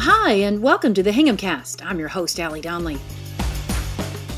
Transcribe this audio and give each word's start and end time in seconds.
Hi, 0.00 0.30
and 0.30 0.62
welcome 0.62 0.94
to 0.94 1.02
the 1.02 1.10
Hingham 1.10 1.36
Cast. 1.36 1.84
I'm 1.84 1.98
your 1.98 2.06
host, 2.06 2.38
Ally 2.38 2.60
Donnelly. 2.60 2.98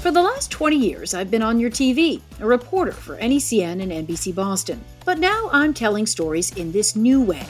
For 0.01 0.11
the 0.11 0.23
last 0.23 0.51
20 0.51 0.75
years, 0.75 1.13
I've 1.13 1.31
been 1.31 1.43
on 1.43 1.61
your 1.61 1.71
TV, 1.71 2.23
a 2.41 2.47
reporter 2.47 2.93
for 2.93 3.19
NECN 3.19 3.83
and 3.83 4.09
NBC 4.09 4.35
Boston. 4.35 4.83
But 5.05 5.19
now 5.19 5.51
I'm 5.53 5.75
telling 5.75 6.07
stories 6.07 6.51
in 6.57 6.73
this 6.73 6.97
new 6.97 7.21
way. 7.21 7.47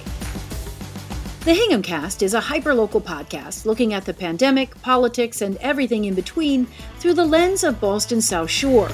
The 1.44 1.54
Hingham 1.54 1.82
Cast 1.82 2.24
is 2.24 2.34
a 2.34 2.40
hyperlocal 2.40 3.00
podcast 3.02 3.64
looking 3.64 3.94
at 3.94 4.04
the 4.04 4.12
pandemic, 4.12 4.74
politics, 4.82 5.40
and 5.40 5.56
everything 5.58 6.06
in 6.06 6.14
between 6.14 6.66
through 6.98 7.14
the 7.14 7.24
lens 7.24 7.62
of 7.62 7.80
Boston's 7.80 8.26
South 8.26 8.50
Shore. 8.50 8.88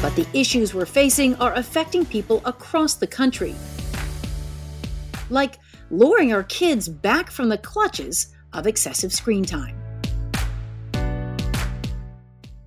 But 0.00 0.14
the 0.14 0.26
issues 0.32 0.72
we're 0.72 0.86
facing 0.86 1.34
are 1.36 1.54
affecting 1.54 2.06
people 2.06 2.40
across 2.44 2.94
the 2.94 3.08
country. 3.08 3.56
Like 5.30 5.58
luring 5.92 6.32
our 6.32 6.42
kids 6.42 6.88
back 6.88 7.30
from 7.30 7.48
the 7.48 7.58
clutches 7.58 8.34
of 8.52 8.66
excessive 8.66 9.12
screen 9.12 9.44
time. 9.44 9.76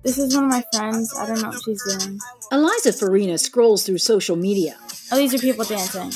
This 0.02 0.18
is 0.18 0.36
one 0.36 0.44
of 0.44 0.50
my 0.50 0.64
friends. 0.72 1.12
I 1.18 1.26
don't 1.26 1.42
know 1.42 1.48
what 1.48 1.62
she's 1.64 1.82
doing. 1.98 2.20
Eliza 2.52 2.92
Farina 2.92 3.38
scrolls 3.38 3.84
through 3.84 3.98
social 3.98 4.36
media. 4.36 4.76
Oh, 5.10 5.16
these 5.16 5.34
are 5.34 5.38
people 5.38 5.64
dancing. 5.64 6.12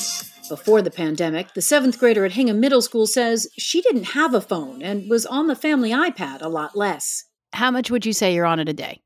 Before 0.49 0.81
the 0.81 0.93
pandemic, 0.93 1.55
the 1.55 1.63
seventh 1.63 1.99
grader 1.99 2.25
at 2.25 2.33
Hingham 2.33 2.61
Middle 2.61 2.83
School 2.83 3.07
says 3.07 3.49
she 3.59 3.83
didn't 3.83 4.05
have 4.05 4.33
a 4.33 4.41
phone 4.41 4.81
and 4.81 5.11
was 5.11 5.27
on 5.27 5.49
the 5.49 5.57
family 5.57 5.91
iPad 5.91 6.41
a 6.41 6.49
lot 6.49 6.77
less. 6.77 7.25
How 7.53 7.73
much 7.73 7.91
would 7.91 8.07
you 8.07 8.13
say 8.13 8.33
you're 8.33 8.47
on 8.47 8.61
it 8.61 8.69
a 8.69 8.73
day? 8.73 9.03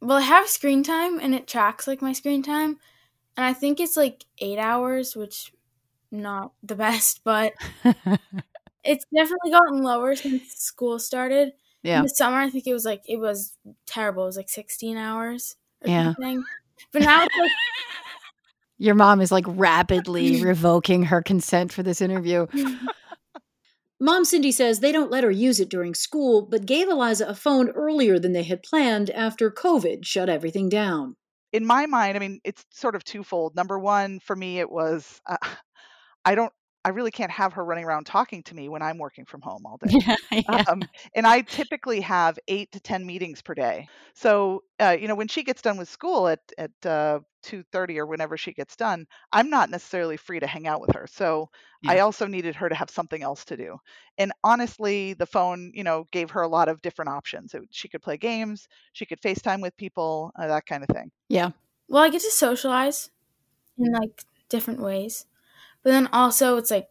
Well, 0.00 0.18
I 0.18 0.22
have 0.22 0.48
screen 0.48 0.84
time 0.84 1.18
and 1.18 1.34
it 1.34 1.48
tracks 1.48 1.88
like 1.88 2.00
my 2.00 2.12
screen 2.12 2.44
time. 2.44 2.78
And 3.36 3.46
I 3.46 3.52
think 3.52 3.80
it's 3.80 3.96
like 3.96 4.24
eight 4.38 4.58
hours, 4.58 5.16
which 5.16 5.52
not 6.12 6.52
the 6.62 6.76
best, 6.76 7.22
but 7.24 7.52
it's 8.84 9.04
definitely 9.14 9.50
gotten 9.50 9.82
lower 9.82 10.14
since 10.14 10.54
school 10.54 10.98
started. 10.98 11.52
Yeah. 11.82 11.98
In 11.98 12.02
the 12.04 12.08
summer, 12.10 12.36
I 12.36 12.50
think 12.50 12.66
it 12.66 12.72
was 12.74 12.84
like 12.84 13.02
it 13.08 13.18
was 13.18 13.56
terrible. 13.86 14.22
It 14.24 14.26
was 14.26 14.36
like 14.36 14.48
16 14.48 14.96
hours. 14.96 15.56
Or 15.84 15.88
Yeah. 15.90 16.14
Something. 16.14 16.44
But 16.92 17.02
now 17.02 17.24
it's 17.24 17.36
like 17.36 17.50
Your 18.78 18.94
mom 18.94 19.20
is 19.20 19.32
like 19.32 19.44
rapidly 19.48 20.42
revoking 20.44 21.04
her 21.04 21.22
consent 21.22 21.72
for 21.72 21.82
this 21.82 22.00
interview. 22.00 22.46
Mom 24.00 24.24
Cindy 24.24 24.50
says 24.50 24.80
they 24.80 24.90
don't 24.90 25.10
let 25.12 25.22
her 25.22 25.30
use 25.30 25.60
it 25.60 25.68
during 25.68 25.94
school, 25.94 26.42
but 26.42 26.66
gave 26.66 26.88
Eliza 26.88 27.26
a 27.26 27.34
phone 27.34 27.70
earlier 27.70 28.18
than 28.18 28.32
they 28.32 28.42
had 28.42 28.62
planned 28.64 29.10
after 29.10 29.50
COVID 29.50 30.04
shut 30.04 30.28
everything 30.28 30.68
down. 30.68 31.16
in 31.52 31.66
my 31.66 31.86
mind, 31.86 32.16
I 32.16 32.20
mean, 32.20 32.40
it's 32.44 32.64
sort 32.70 32.96
of 32.96 33.04
twofold. 33.04 33.54
Number 33.54 33.78
one, 33.78 34.18
for 34.20 34.34
me, 34.34 34.58
it 34.58 34.70
was 34.70 35.20
uh, 35.26 35.36
I 36.24 36.34
don't, 36.34 36.52
I 36.84 36.88
really 36.90 37.10
can't 37.12 37.30
have 37.30 37.52
her 37.52 37.64
running 37.64 37.84
around 37.84 38.06
talking 38.06 38.42
to 38.44 38.54
me 38.54 38.68
when 38.68 38.82
I'm 38.82 38.98
working 38.98 39.24
from 39.24 39.40
home 39.40 39.64
all 39.64 39.78
day. 39.86 40.44
Um, 40.48 40.82
and 41.14 41.26
I 41.26 41.42
typically 41.42 42.00
have 42.00 42.38
eight 42.48 42.72
to 42.72 42.80
ten 42.80 43.06
meetings 43.06 43.40
per 43.40 43.54
day. 43.54 43.86
So, 44.14 44.64
uh, 44.80 44.96
you 44.98 45.06
know, 45.06 45.14
when 45.14 45.28
she 45.28 45.44
gets 45.44 45.62
done 45.62 45.78
with 45.78 45.88
school 45.88 46.26
at 46.28 46.40
at 46.58 46.72
uh, 46.84 47.20
two 47.42 47.62
thirty 47.70 47.98
or 47.98 48.06
whenever 48.06 48.36
she 48.36 48.52
gets 48.52 48.74
done, 48.74 49.06
I'm 49.32 49.48
not 49.48 49.70
necessarily 49.70 50.16
free 50.16 50.40
to 50.40 50.46
hang 50.46 50.66
out 50.66 50.80
with 50.80 50.94
her. 50.96 51.06
So, 51.06 51.50
I 51.86 52.00
also 52.00 52.26
needed 52.26 52.56
her 52.56 52.68
to 52.68 52.74
have 52.74 52.90
something 52.90 53.22
else 53.22 53.44
to 53.46 53.56
do. 53.56 53.78
And 54.18 54.32
honestly, 54.42 55.14
the 55.14 55.26
phone, 55.26 55.70
you 55.74 55.84
know, 55.84 56.08
gave 56.10 56.30
her 56.30 56.42
a 56.42 56.48
lot 56.48 56.68
of 56.68 56.82
different 56.82 57.10
options. 57.10 57.54
It, 57.54 57.62
she 57.70 57.88
could 57.88 58.02
play 58.02 58.16
games, 58.16 58.66
she 58.92 59.06
could 59.06 59.20
FaceTime 59.20 59.62
with 59.62 59.76
people, 59.76 60.32
uh, 60.36 60.48
that 60.48 60.66
kind 60.66 60.82
of 60.82 60.88
thing. 60.94 61.10
yeah. 61.28 61.50
well, 61.88 62.02
I 62.02 62.10
get 62.10 62.22
to 62.22 62.30
socialize 62.30 63.10
in 63.78 63.92
like 63.92 64.24
different 64.48 64.80
ways. 64.80 65.26
But 65.82 65.90
then 65.90 66.08
also 66.12 66.56
it's 66.56 66.70
like 66.70 66.88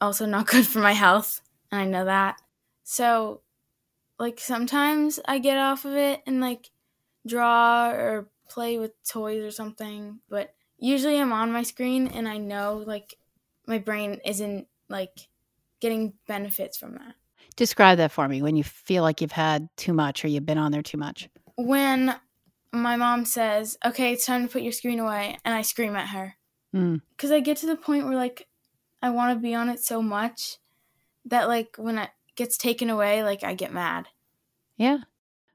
also 0.00 0.26
not 0.26 0.46
good 0.52 0.66
for 0.66 0.80
my 0.80 0.92
health, 0.92 1.40
and 1.70 1.80
I 1.80 1.84
know 1.84 2.04
that. 2.04 2.40
So 2.84 3.42
like 4.18 4.40
sometimes 4.40 5.20
I 5.26 5.38
get 5.38 5.58
off 5.58 5.84
of 5.84 5.94
it 5.94 6.22
and 6.26 6.40
like 6.40 6.70
draw 7.26 7.90
or 7.90 8.28
play 8.48 8.78
with 8.78 8.92
toys 9.04 9.42
or 9.42 9.50
something, 9.50 10.20
but 10.28 10.54
usually 10.78 11.18
I'm 11.18 11.32
on 11.32 11.52
my 11.52 11.62
screen 11.62 12.08
and 12.08 12.28
I 12.28 12.38
know 12.38 12.82
like 12.86 13.16
my 13.66 13.78
brain 13.78 14.20
isn't 14.24 14.66
like 14.88 15.28
getting 15.80 16.14
benefits 16.26 16.76
from 16.76 16.94
that. 16.94 17.14
Describe 17.56 17.98
that 17.98 18.12
for 18.12 18.26
me 18.28 18.42
when 18.42 18.56
you 18.56 18.64
feel 18.64 19.02
like 19.02 19.20
you've 19.20 19.32
had 19.32 19.68
too 19.76 19.92
much 19.92 20.24
or 20.24 20.28
you've 20.28 20.46
been 20.46 20.58
on 20.58 20.72
there 20.72 20.82
too 20.82 20.96
much. 20.96 21.28
When 21.56 22.14
my 22.72 22.96
mom 22.96 23.24
says, 23.24 23.76
"Okay, 23.84 24.12
it's 24.12 24.26
time 24.26 24.46
to 24.46 24.52
put 24.52 24.62
your 24.62 24.72
screen 24.72 25.00
away," 25.00 25.38
and 25.44 25.54
I 25.54 25.62
scream 25.62 25.96
at 25.96 26.08
her. 26.08 26.36
Mm. 26.74 27.00
because 27.16 27.30
I 27.30 27.40
get 27.40 27.56
to 27.58 27.66
the 27.66 27.76
point 27.76 28.04
where 28.04 28.16
like 28.16 28.46
I 29.00 29.08
want 29.10 29.34
to 29.34 29.42
be 29.42 29.54
on 29.54 29.70
it 29.70 29.80
so 29.80 30.02
much 30.02 30.58
that 31.24 31.48
like 31.48 31.76
when 31.78 31.98
it 31.98 32.10
gets 32.36 32.56
taken 32.56 32.90
away, 32.90 33.22
like 33.22 33.42
I 33.42 33.54
get 33.54 33.72
mad. 33.72 34.06
Yeah. 34.76 34.98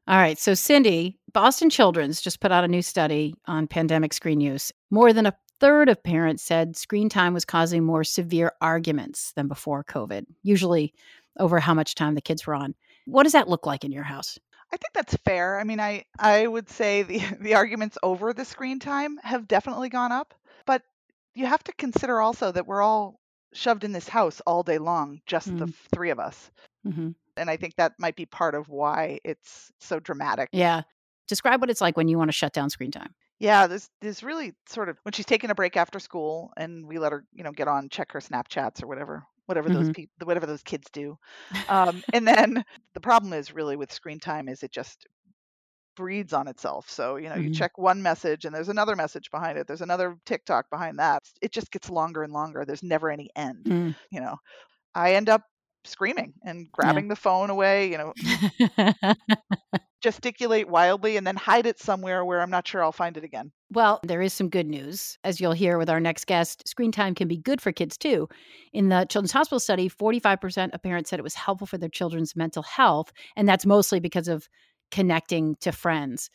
All 0.07 0.17
right. 0.17 0.37
So, 0.37 0.53
Cindy, 0.53 1.17
Boston 1.31 1.69
Children's 1.69 2.21
just 2.21 2.41
put 2.41 2.51
out 2.51 2.65
a 2.65 2.67
new 2.67 2.81
study 2.81 3.35
on 3.47 3.67
pandemic 3.67 4.13
screen 4.13 4.41
use. 4.41 4.71
More 4.91 5.13
than 5.13 5.25
a 5.25 5.35
third 5.59 5.87
of 5.87 6.03
parents 6.03 6.43
said 6.43 6.75
screen 6.75 7.07
time 7.07 7.33
was 7.33 7.45
causing 7.45 7.83
more 7.83 8.03
severe 8.03 8.51
arguments 8.59 9.31
than 9.35 9.47
before 9.47 9.83
COVID, 9.85 10.25
usually 10.41 10.93
over 11.39 11.59
how 11.59 11.73
much 11.73 11.95
time 11.95 12.15
the 12.15 12.21
kids 12.21 12.45
were 12.45 12.53
on. 12.53 12.75
What 13.05 13.23
does 13.23 13.31
that 13.31 13.47
look 13.47 13.65
like 13.65 13.85
in 13.85 13.91
your 13.91 14.03
house? 14.03 14.37
I 14.73 14.77
think 14.77 14.93
that's 14.93 15.15
fair. 15.23 15.59
I 15.59 15.63
mean, 15.63 15.79
I 15.79 16.05
I 16.19 16.47
would 16.47 16.69
say 16.69 17.03
the 17.03 17.21
the 17.39 17.55
arguments 17.55 17.97
over 18.03 18.33
the 18.33 18.45
screen 18.45 18.79
time 18.79 19.17
have 19.23 19.47
definitely 19.47 19.89
gone 19.89 20.11
up, 20.11 20.33
but 20.65 20.81
you 21.35 21.45
have 21.45 21.63
to 21.65 21.73
consider 21.73 22.21
also 22.21 22.51
that 22.51 22.67
we're 22.67 22.81
all 22.81 23.19
shoved 23.53 23.83
in 23.83 23.91
this 23.91 24.07
house 24.09 24.41
all 24.41 24.63
day 24.63 24.77
long, 24.79 25.21
just 25.25 25.55
the 25.57 25.67
Mm. 25.67 25.73
three 25.93 26.09
of 26.09 26.19
us. 26.19 26.51
hmm 26.83 27.11
And 27.37 27.49
I 27.49 27.57
think 27.57 27.75
that 27.77 27.93
might 27.99 28.15
be 28.17 28.25
part 28.27 28.55
of 28.55 28.69
why 28.69 29.19
it's 29.25 29.71
so 29.79 29.99
dramatic. 29.99 30.51
Yeah. 30.51 30.83
Describe 31.27 31.61
what 31.61 31.69
it's 31.69 31.81
like 31.81 31.97
when 31.97 32.07
you 32.07 32.17
want 32.17 32.29
to 32.29 32.33
shut 32.33 32.53
down 32.53 32.69
screen 32.69 32.91
time. 32.91 33.15
Yeah, 33.39 33.67
there's 33.67 33.89
there's 33.99 34.23
really 34.23 34.53
sort 34.67 34.89
of 34.89 34.97
when 35.03 35.11
she's 35.13 35.25
taking 35.25 35.49
a 35.49 35.55
break 35.55 35.75
after 35.75 35.99
school 35.99 36.53
and 36.55 36.87
we 36.87 36.99
let 36.99 37.11
her, 37.11 37.25
you 37.33 37.43
know, 37.43 37.51
get 37.51 37.67
on 37.67 37.89
check 37.89 38.11
her 38.13 38.19
Snapchats 38.19 38.81
or 38.83 38.87
whatever, 38.87 39.25
whatever 39.47 39.69
those 39.69 39.89
Mhm. 39.89 39.93
people, 39.93 40.13
whatever 40.25 40.45
those 40.45 40.63
kids 40.63 40.89
do. 40.91 41.17
Um, 41.67 42.03
and 42.13 42.27
then 42.27 42.63
the 42.93 43.01
problem 43.01 43.33
is 43.33 43.53
really 43.53 43.75
with 43.75 43.91
screen 43.91 44.19
time 44.19 44.47
is 44.47 44.63
it 44.63 44.71
just 44.71 45.07
breeds 45.95 46.33
on 46.33 46.47
itself. 46.47 46.89
So, 46.89 47.15
you 47.17 47.29
know, 47.29 47.35
you 47.35 47.49
Mhm. 47.49 47.51
check 47.51 47.77
one 47.77 48.01
message 48.01 48.45
and 48.45 48.53
there's 48.55 48.69
another 48.69 48.95
message 48.95 49.29
behind 49.31 49.57
it. 49.57 49.67
There's 49.67 49.81
another 49.81 50.17
TikTok 50.25 50.69
behind 50.69 50.99
that. 50.99 51.23
It 51.41 51.51
just 51.51 51.71
gets 51.71 51.89
longer 51.89 52.23
and 52.23 52.33
longer. 52.33 52.65
There's 52.65 52.83
never 52.83 53.09
any 53.09 53.29
end, 53.35 53.69
Mm. 53.69 53.93
you 54.11 54.19
know. 54.21 54.37
I 54.95 55.15
end 55.15 55.29
up 55.29 55.43
screaming 55.85 56.33
and 56.43 56.71
grabbing 56.71 57.09
the 57.09 57.15
phone 57.17 57.49
away, 57.51 57.91
you 57.91 57.97
know, 57.97 58.13
gesticulate 60.01 60.67
wildly 60.67 61.17
and 61.17 61.25
then 61.25 61.35
hide 61.35 61.65
it 61.65 61.79
somewhere 61.79 62.23
where 62.23 62.41
I'm 62.41 62.51
not 62.51 62.67
sure 62.67 62.83
I'll 62.83 62.91
find 62.91 63.17
it 63.17 63.23
again. 63.23 63.51
Well, 63.71 63.99
there 64.03 64.21
is 64.21 64.33
some 64.33 64.49
good 64.49 64.67
news. 64.67 65.17
As 65.23 65.41
you'll 65.41 65.53
hear 65.53 65.79
with 65.79 65.89
our 65.89 65.99
next 65.99 66.27
guest, 66.27 66.67
screen 66.67 66.91
time 66.91 67.15
can 67.15 67.27
be 67.27 67.37
good 67.37 67.59
for 67.59 67.71
kids 67.71 67.97
too. 67.97 68.29
In 68.71 68.89
the 68.89 69.05
Children's 69.09 69.31
Hospital 69.31 69.59
study, 69.59 69.89
45% 69.89 70.73
of 70.73 70.83
parents 70.83 71.09
said 71.09 71.17
it 71.19 71.23
was 71.23 71.33
helpful 71.33 71.65
for 71.65 71.79
their 71.79 71.89
children's 71.89 72.35
mental 72.35 72.61
health, 72.61 73.11
and 73.35 73.49
that's 73.49 73.65
mostly 73.65 73.99
because 73.99 74.27
of 74.27 74.47
connecting 74.93 75.55
to 75.61 75.71
friends. 75.71 76.29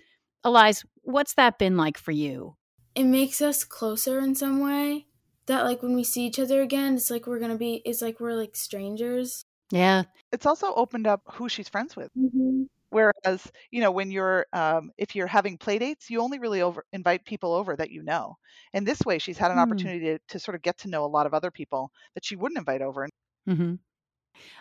Eliza, 0.45 0.85
what's 1.03 1.35
that 1.35 1.59
been 1.59 1.77
like 1.77 1.97
for 1.97 2.11
you? 2.11 2.57
It 2.97 3.05
makes 3.05 3.41
us 3.41 3.65
closer 3.65 4.19
in 4.19 4.35
some 4.35 4.61
way. 4.61 5.07
That 5.47 5.65
like 5.65 5.83
when 5.83 5.95
we 5.95 6.05
see 6.05 6.27
each 6.27 6.41
other 6.41 6.61
again, 6.61 6.97
it's 6.97 7.11
like 7.11 7.27
we're 7.27 7.39
gonna 7.39 7.57
be. 7.57 7.81
It's 7.85 8.03
like 8.03 8.21
we're 8.21 8.35
like 8.35 8.57
strangers. 8.57 9.45
Yeah. 9.71 10.05
It's 10.33 10.47
also 10.47 10.75
opened 10.75 11.07
up 11.07 11.23
who 11.33 11.49
she's 11.49 11.69
friends 11.69 11.97
with. 11.97 12.11
Mm-hmm. 12.17 12.65
Whereas, 12.91 13.53
you 13.71 13.81
know, 13.81 13.91
when 13.93 14.11
you're 14.11 14.47
um, 14.53 14.91
if 14.99 15.15
you're 15.15 15.27
having 15.27 15.59
play 15.59 15.79
dates, 15.79 16.11
you 16.11 16.21
only 16.21 16.39
really 16.39 16.63
over 16.63 16.85
invite 16.93 17.25
people 17.25 17.53
over 17.55 17.77
that 17.77 17.91
you 17.91 18.03
know. 18.03 18.37
And 18.73 18.87
this 18.87 19.01
way, 19.07 19.19
she's 19.19 19.39
had 19.39 19.51
an 19.51 19.59
Hmm. 19.59 19.63
opportunity 19.63 20.01
to, 20.07 20.19
to 20.28 20.39
sort 20.39 20.54
of 20.54 20.63
get 20.63 20.78
to 20.78 20.89
know 20.89 21.04
a 21.04 21.07
lot 21.07 21.27
of 21.27 21.34
other 21.34 21.51
people 21.51 21.93
that 22.15 22.25
she 22.25 22.37
wouldn't 22.37 22.59
invite 22.59 22.83
over. 22.83 23.04
And 23.04 23.13
hmm 23.47 23.75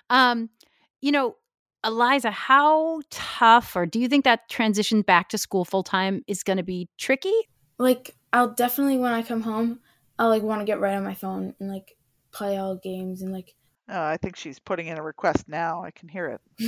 Um, 0.10 0.50
you 1.02 1.12
know, 1.12 1.36
Eliza, 1.88 2.32
how 2.32 3.02
tough, 3.10 3.74
or 3.74 3.86
do 3.86 3.98
you 3.98 4.10
think 4.10 4.26
that 4.26 4.50
transition 4.50 5.02
back 5.02 5.30
to 5.30 5.38
school 5.38 5.64
full 5.64 5.84
time 5.84 6.22
is 6.28 6.44
going 6.44 6.58
to 6.58 6.64
be 6.64 6.90
tricky? 6.98 7.34
Like 7.78 8.14
I'll 8.34 8.50
definitely 8.54 8.98
when 8.98 9.14
I 9.14 9.24
come 9.24 9.42
home, 9.42 9.80
I'll 10.20 10.28
like 10.28 10.44
want 10.44 10.60
to 10.60 10.66
get 10.66 10.82
right 10.82 10.96
on 10.96 11.06
my 11.06 11.14
phone 11.14 11.56
and 11.62 11.72
like 11.72 11.96
play 12.32 12.58
all 12.58 12.76
games 12.76 13.22
and 13.22 13.32
like. 13.32 13.56
Oh, 13.88 14.04
I 14.04 14.18
think 14.18 14.36
she's 14.36 14.60
putting 14.60 14.88
in 14.88 14.98
a 14.98 15.02
request 15.02 15.48
now. 15.48 15.82
I 15.82 15.92
can 15.92 16.10
hear 16.10 16.28
it. 16.28 16.42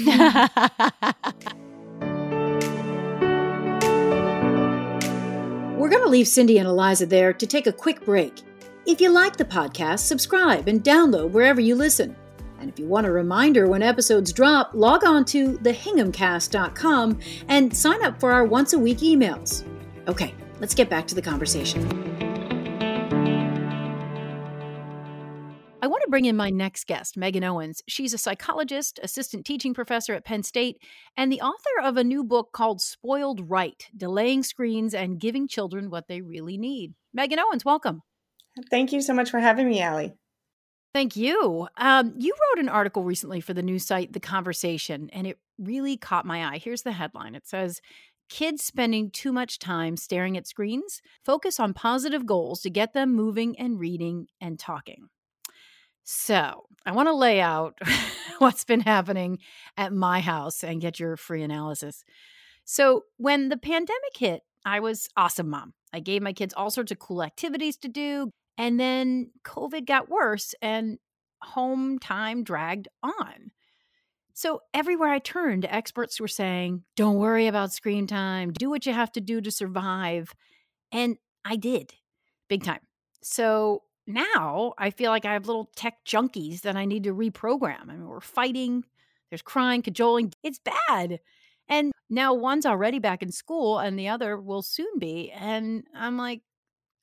We're 5.77 5.89
going 5.89 6.03
to 6.03 6.09
leave 6.09 6.29
Cindy 6.29 6.59
and 6.59 6.67
Eliza 6.67 7.05
there 7.05 7.33
to 7.33 7.45
take 7.45 7.67
a 7.67 7.73
quick 7.73 8.05
break. 8.05 8.41
If 8.85 9.01
you 9.01 9.09
like 9.09 9.35
the 9.35 9.43
podcast, 9.43 9.99
subscribe 9.99 10.69
and 10.69 10.81
download 10.81 11.31
wherever 11.31 11.59
you 11.59 11.75
listen. 11.75 12.15
And 12.59 12.69
if 12.69 12.77
you 12.77 12.85
want 12.85 13.07
a 13.07 13.11
reminder 13.11 13.67
when 13.67 13.81
episodes 13.81 14.33
drop, 14.33 14.71
log 14.73 15.05
on 15.05 15.25
to 15.25 15.53
thehinghamcast.com 15.59 17.19
and 17.47 17.75
sign 17.75 18.03
up 18.03 18.19
for 18.19 18.31
our 18.31 18.45
once 18.45 18.73
a 18.73 18.79
week 18.79 18.99
emails. 18.99 19.63
Okay, 20.07 20.33
let's 20.59 20.75
get 20.75 20.89
back 20.89 21.07
to 21.07 21.15
the 21.15 21.21
conversation. 21.21 22.09
I 25.81 25.87
want 25.87 26.03
to 26.03 26.09
bring 26.09 26.25
in 26.25 26.35
my 26.35 26.49
next 26.49 26.87
guest, 26.87 27.15
Meghan 27.15 27.41
Owenz. 27.41 27.81
She's 27.87 28.13
a 28.13 28.17
psychologist, 28.17 28.99
assistant 29.01 29.45
teaching 29.45 29.73
professor 29.73 30.13
at 30.13 30.25
Penn 30.25 30.43
State, 30.43 30.77
and 31.15 31.31
the 31.31 31.39
author 31.39 31.81
of 31.81 31.95
a 31.95 32.03
new 32.03 32.25
book 32.25 32.49
called 32.51 32.81
Spoiled 32.81 33.49
Right 33.49 33.87
Delaying 33.95 34.43
Screens 34.43 34.93
and 34.93 35.21
Giving 35.21 35.47
Children 35.47 35.89
What 35.89 36.09
They 36.09 36.19
Really 36.19 36.57
Need. 36.57 36.95
Meghan 37.17 37.37
Owenz, 37.37 37.63
welcome. 37.63 38.01
Thank 38.69 38.91
you 38.91 39.01
so 39.01 39.13
much 39.13 39.29
for 39.29 39.39
having 39.39 39.69
me, 39.69 39.79
Ally. 39.79 40.09
Thank 40.93 41.15
you. 41.15 41.67
Um, 41.77 42.13
you 42.17 42.33
wrote 42.33 42.63
an 42.63 42.69
article 42.69 43.03
recently 43.03 43.41
for 43.41 43.53
the 43.53 43.61
news 43.61 43.85
site 43.85 44.13
The 44.13 44.19
Conversation, 44.19 45.09
and 45.13 45.27
it 45.27 45.37
really 45.59 45.97
caught 45.97 46.25
my 46.25 46.45
eye. 46.45 46.57
Here's 46.57 46.81
the 46.81 46.93
headline 46.93 47.35
it 47.35 47.47
says, 47.47 47.79
Kids 48.29 48.63
spending 48.63 49.09
too 49.09 49.31
much 49.31 49.57
time 49.57 49.97
staring 49.97 50.37
at 50.37 50.47
screens, 50.47 51.01
focus 51.25 51.59
on 51.59 51.73
positive 51.73 52.27
goals 52.27 52.61
to 52.61 52.69
get 52.69 52.93
them 52.93 53.15
moving 53.15 53.57
and 53.57 53.79
reading 53.79 54.27
and 54.39 54.59
talking. 54.59 55.09
So, 56.03 56.65
I 56.85 56.91
want 56.91 57.07
to 57.07 57.13
lay 57.13 57.41
out 57.41 57.77
what's 58.39 58.63
been 58.63 58.81
happening 58.81 59.39
at 59.77 59.93
my 59.93 60.21
house 60.21 60.63
and 60.63 60.81
get 60.81 60.99
your 60.99 61.17
free 61.17 61.43
analysis. 61.43 62.03
So, 62.65 63.03
when 63.17 63.49
the 63.49 63.57
pandemic 63.57 64.17
hit, 64.17 64.41
I 64.65 64.79
was 64.79 65.07
awesome 65.17 65.49
mom. 65.49 65.73
I 65.93 65.99
gave 65.99 66.21
my 66.21 66.33
kids 66.33 66.53
all 66.55 66.69
sorts 66.69 66.91
of 66.91 66.99
cool 66.99 67.23
activities 67.23 67.77
to 67.77 67.87
do. 67.87 68.31
And 68.59 68.77
then 68.77 69.31
COVID 69.45 69.85
got 69.85 70.09
worse 70.09 70.53
and 70.61 70.99
home 71.41 71.97
time 71.97 72.43
dragged 72.43 72.89
on. 73.01 73.51
So 74.33 74.61
everywhere 74.73 75.09
I 75.09 75.19
turned, 75.19 75.65
experts 75.65 76.19
were 76.19 76.27
saying, 76.27 76.83
don't 76.97 77.15
worry 77.15 77.47
about 77.47 77.71
screen 77.71 78.05
time, 78.05 78.51
do 78.51 78.69
what 78.69 78.85
you 78.85 78.91
have 78.91 79.13
to 79.13 79.21
do 79.21 79.39
to 79.39 79.49
survive. 79.49 80.33
And 80.91 81.17
I 81.45 81.55
did 81.55 81.93
big 82.49 82.63
time. 82.63 82.81
So 83.21 83.83
now 84.05 84.73
I 84.77 84.89
feel 84.89 85.09
like 85.09 85.23
I 85.23 85.33
have 85.33 85.47
little 85.47 85.69
tech 85.77 85.95
junkies 86.05 86.61
that 86.61 86.75
I 86.75 86.83
need 86.83 87.05
to 87.05 87.15
reprogram. 87.15 87.83
I 87.83 87.93
mean, 87.93 88.07
we're 88.07 88.19
fighting, 88.19 88.83
there's 89.31 89.41
crying, 89.41 89.81
cajoling. 89.81 90.33
It's 90.43 90.59
bad. 90.59 91.21
And 91.69 91.93
now 92.09 92.33
one's 92.33 92.65
already 92.65 92.99
back 92.99 93.23
in 93.23 93.31
school 93.31 93.79
and 93.79 93.97
the 93.97 94.09
other 94.09 94.37
will 94.37 94.63
soon 94.63 94.99
be. 94.99 95.31
And 95.31 95.85
I'm 95.95 96.17
like, 96.17 96.41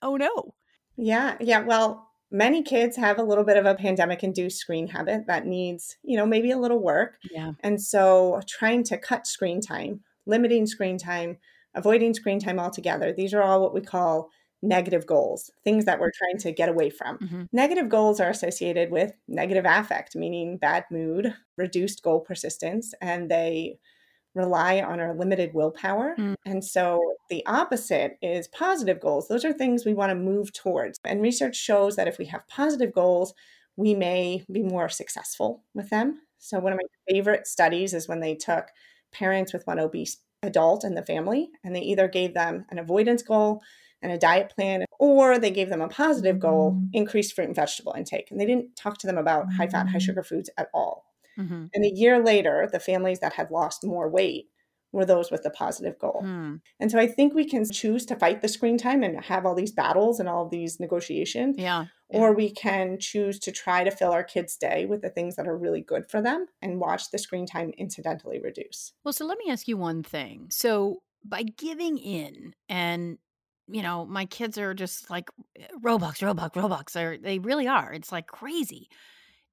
oh 0.02 0.16
no. 0.16 0.54
Yeah. 0.96 1.36
Yeah. 1.40 1.60
Well, 1.60 2.08
many 2.30 2.62
kids 2.62 2.96
have 2.96 3.18
a 3.18 3.22
little 3.22 3.44
bit 3.44 3.56
of 3.56 3.66
a 3.66 3.74
pandemic 3.74 4.24
induced 4.24 4.58
screen 4.58 4.88
habit 4.88 5.26
that 5.26 5.46
needs, 5.46 5.96
you 6.02 6.16
know, 6.16 6.26
maybe 6.26 6.50
a 6.50 6.58
little 6.58 6.82
work. 6.82 7.18
Yeah. 7.30 7.52
And 7.60 7.80
so 7.80 8.40
trying 8.46 8.84
to 8.84 8.98
cut 8.98 9.26
screen 9.26 9.60
time, 9.60 10.00
limiting 10.26 10.66
screen 10.66 10.98
time, 10.98 11.38
avoiding 11.74 12.14
screen 12.14 12.40
time 12.40 12.58
altogether, 12.58 13.12
these 13.12 13.34
are 13.34 13.42
all 13.42 13.62
what 13.62 13.74
we 13.74 13.80
call 13.80 14.30
negative 14.62 15.06
goals, 15.06 15.50
things 15.64 15.84
that 15.84 16.00
we're 16.00 16.10
trying 16.10 16.38
to 16.38 16.50
get 16.50 16.68
away 16.68 16.90
from. 16.90 17.18
Mm-hmm. 17.18 17.42
Negative 17.52 17.88
goals 17.88 18.20
are 18.20 18.30
associated 18.30 18.90
with 18.90 19.12
negative 19.28 19.64
affect, 19.66 20.16
meaning 20.16 20.56
bad 20.56 20.84
mood, 20.90 21.34
reduced 21.56 22.02
goal 22.02 22.20
persistence, 22.20 22.94
and 23.00 23.30
they 23.30 23.78
rely 24.36 24.82
on 24.82 25.00
our 25.00 25.14
limited 25.14 25.54
willpower. 25.54 26.14
Mm. 26.18 26.34
And 26.44 26.64
so 26.64 27.00
the 27.30 27.44
opposite 27.46 28.18
is 28.22 28.46
positive 28.48 29.00
goals. 29.00 29.28
Those 29.28 29.44
are 29.44 29.52
things 29.52 29.84
we 29.84 29.94
want 29.94 30.10
to 30.10 30.14
move 30.14 30.52
towards. 30.52 31.00
And 31.04 31.22
research 31.22 31.56
shows 31.56 31.96
that 31.96 32.06
if 32.06 32.18
we 32.18 32.26
have 32.26 32.46
positive 32.48 32.92
goals, 32.92 33.34
we 33.76 33.94
may 33.94 34.44
be 34.52 34.62
more 34.62 34.88
successful 34.88 35.64
with 35.74 35.88
them. 35.90 36.20
So 36.38 36.58
one 36.58 36.72
of 36.72 36.78
my 36.78 37.12
favorite 37.12 37.46
studies 37.46 37.94
is 37.94 38.08
when 38.08 38.20
they 38.20 38.34
took 38.34 38.68
parents 39.10 39.52
with 39.52 39.66
one 39.66 39.80
obese 39.80 40.18
adult 40.42 40.84
in 40.84 40.94
the 40.94 41.02
family 41.02 41.48
and 41.64 41.74
they 41.74 41.80
either 41.80 42.06
gave 42.06 42.34
them 42.34 42.66
an 42.70 42.78
avoidance 42.78 43.22
goal 43.22 43.62
and 44.02 44.12
a 44.12 44.18
diet 44.18 44.52
plan 44.54 44.84
or 45.00 45.38
they 45.38 45.50
gave 45.50 45.70
them 45.70 45.80
a 45.80 45.88
positive 45.88 46.38
goal, 46.38 46.72
mm. 46.72 46.88
increased 46.92 47.34
fruit 47.34 47.46
and 47.46 47.56
vegetable 47.56 47.94
intake. 47.96 48.30
And 48.30 48.38
they 48.38 48.46
didn't 48.46 48.76
talk 48.76 48.98
to 48.98 49.06
them 49.06 49.16
about 49.16 49.52
high 49.54 49.66
fat, 49.66 49.88
high 49.88 49.98
mm. 49.98 50.02
sugar 50.02 50.22
foods 50.22 50.50
at 50.58 50.68
all. 50.74 51.05
Mm-hmm. 51.38 51.66
And 51.74 51.84
a 51.84 51.94
year 51.94 52.22
later, 52.22 52.68
the 52.70 52.80
families 52.80 53.20
that 53.20 53.34
had 53.34 53.50
lost 53.50 53.84
more 53.84 54.08
weight 54.08 54.46
were 54.92 55.04
those 55.04 55.30
with 55.30 55.42
the 55.42 55.50
positive 55.50 55.98
goal. 55.98 56.20
Hmm. 56.22 56.56
And 56.80 56.90
so 56.90 56.98
I 56.98 57.06
think 57.06 57.34
we 57.34 57.44
can 57.44 57.70
choose 57.70 58.06
to 58.06 58.16
fight 58.16 58.40
the 58.40 58.48
screen 58.48 58.78
time 58.78 59.02
and 59.02 59.22
have 59.24 59.44
all 59.44 59.54
these 59.54 59.72
battles 59.72 60.18
and 60.18 60.28
all 60.28 60.48
these 60.48 60.80
negotiations. 60.80 61.56
Yeah. 61.58 61.86
Or 62.08 62.32
we 62.32 62.50
can 62.50 62.98
choose 62.98 63.38
to 63.40 63.52
try 63.52 63.84
to 63.84 63.90
fill 63.90 64.12
our 64.12 64.22
kids' 64.22 64.56
day 64.56 64.86
with 64.86 65.02
the 65.02 65.10
things 65.10 65.36
that 65.36 65.48
are 65.48 65.56
really 65.56 65.80
good 65.80 66.08
for 66.08 66.22
them 66.22 66.46
and 66.62 66.80
watch 66.80 67.10
the 67.10 67.18
screen 67.18 67.46
time 67.46 67.72
incidentally 67.76 68.40
reduce. 68.40 68.92
Well, 69.04 69.12
so 69.12 69.26
let 69.26 69.38
me 69.38 69.50
ask 69.50 69.66
you 69.66 69.76
one 69.76 70.02
thing. 70.02 70.46
So 70.50 71.02
by 71.24 71.42
giving 71.42 71.98
in 71.98 72.54
and 72.68 73.18
you 73.68 73.82
know, 73.82 74.06
my 74.06 74.26
kids 74.26 74.58
are 74.58 74.74
just 74.74 75.10
like 75.10 75.28
Roblox, 75.82 76.20
Roblox, 76.20 76.52
Roblox. 76.52 76.92
They're, 76.92 77.18
they 77.18 77.40
really 77.40 77.66
are. 77.66 77.92
It's 77.92 78.12
like 78.12 78.28
crazy 78.28 78.88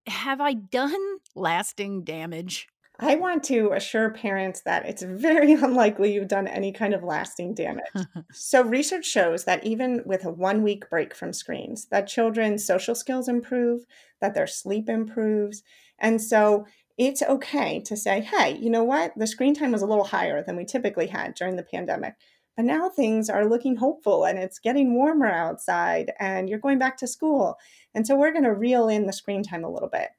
have 0.08 0.42
I 0.42 0.54
done 0.54 1.18
lasting 1.36 2.04
damage? 2.04 2.68
I 3.00 3.16
want 3.16 3.44
to 3.46 3.72
assure 3.74 4.12
parents 4.12 4.62
that 4.62 4.86
it's 4.86 5.02
very 5.02 5.54
unlikely 5.62 6.14
you've 6.14 6.28
done 6.28 6.48
any 6.48 6.72
kind 6.72 6.94
of 6.94 7.04
lasting 7.04 7.56
damage. 7.56 7.86
so 8.32 8.62
research 8.62 9.06
shows 9.06 9.46
that 9.46 9.66
even 9.66 10.02
with 10.06 10.26
a 10.26 10.32
1 10.32 10.64
week 10.64 10.90
break 10.90 11.16
from 11.16 11.34
screens, 11.34 11.88
that 11.92 12.08
children's 12.08 12.66
social 12.66 12.96
skills 12.96 13.28
improve, 13.28 13.86
that 14.22 14.34
their 14.34 14.48
sleep 14.48 14.90
improves. 14.90 15.64
And 16.00 16.22
so 16.22 16.66
it's 16.98 17.24
okay 17.24 17.82
to 17.82 17.98
say, 17.98 18.22
"Hey, 18.22 18.56
you 18.58 18.70
know 18.70 18.84
what? 18.84 19.14
The 19.18 19.26
screen 19.26 19.56
time 19.56 19.72
was 19.72 19.82
a 19.82 19.88
little 19.88 20.04
higher 20.04 20.44
than 20.44 20.56
we 20.56 20.66
typically 20.66 21.08
had 21.08 21.34
during 21.34 21.56
the 21.56 21.64
pandemic." 21.64 22.14
But 22.56 22.66
now 22.66 22.90
things 22.90 23.30
are 23.30 23.50
looking 23.50 23.76
hopeful 23.76 24.26
and 24.26 24.38
it's 24.38 24.60
getting 24.60 24.94
warmer 24.94 25.30
outside 25.30 26.12
and 26.20 26.48
you're 26.48 26.60
going 26.60 26.78
back 26.78 26.98
to 26.98 27.08
school. 27.08 27.58
And 27.96 28.06
so 28.06 28.16
we're 28.16 28.32
going 28.32 28.44
to 28.44 28.54
reel 28.54 28.88
in 28.90 29.08
the 29.08 29.14
screen 29.14 29.44
time 29.44 29.64
a 29.64 29.72
little 29.72 29.90
bit. 29.90 30.10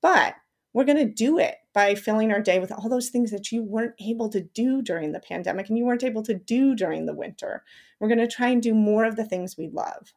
But 0.00 0.34
we're 0.72 0.84
going 0.84 0.98
to 0.98 1.12
do 1.12 1.38
it 1.38 1.56
by 1.74 1.94
filling 1.94 2.32
our 2.32 2.40
day 2.40 2.58
with 2.58 2.72
all 2.72 2.88
those 2.88 3.10
things 3.10 3.30
that 3.30 3.52
you 3.52 3.62
weren't 3.62 3.94
able 4.00 4.28
to 4.30 4.40
do 4.40 4.80
during 4.80 5.12
the 5.12 5.20
pandemic 5.20 5.68
and 5.68 5.76
you 5.76 5.84
weren't 5.84 6.04
able 6.04 6.22
to 6.22 6.34
do 6.34 6.74
during 6.74 7.04
the 7.04 7.14
winter. 7.14 7.62
We're 8.00 8.08
going 8.08 8.18
to 8.18 8.28
try 8.28 8.48
and 8.48 8.62
do 8.62 8.74
more 8.74 9.04
of 9.04 9.16
the 9.16 9.26
things 9.26 9.56
we 9.56 9.68
love. 9.68 10.14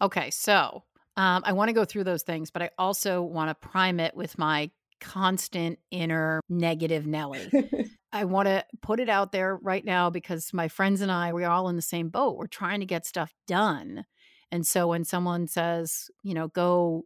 Okay, 0.00 0.30
so 0.30 0.84
um, 1.16 1.42
I 1.44 1.52
want 1.52 1.68
to 1.68 1.72
go 1.72 1.84
through 1.84 2.04
those 2.04 2.22
things, 2.22 2.50
but 2.50 2.62
I 2.62 2.70
also 2.78 3.20
want 3.20 3.50
to 3.50 3.68
prime 3.68 3.98
it 3.98 4.14
with 4.16 4.38
my 4.38 4.70
constant 5.00 5.78
inner 5.90 6.40
negative 6.48 7.06
Nelly. 7.06 7.50
I 8.12 8.24
want 8.24 8.46
to 8.46 8.64
put 8.80 9.00
it 9.00 9.08
out 9.08 9.32
there 9.32 9.56
right 9.56 9.84
now 9.84 10.10
because 10.10 10.52
my 10.52 10.68
friends 10.68 11.00
and 11.00 11.12
I, 11.12 11.32
we're 11.32 11.48
all 11.48 11.68
in 11.68 11.76
the 11.76 11.82
same 11.82 12.08
boat. 12.08 12.36
We're 12.36 12.46
trying 12.46 12.80
to 12.80 12.86
get 12.86 13.06
stuff 13.06 13.34
done. 13.46 14.04
And 14.50 14.66
so 14.66 14.88
when 14.88 15.04
someone 15.04 15.46
says, 15.46 16.10
you 16.22 16.34
know, 16.34 16.48
go, 16.48 17.04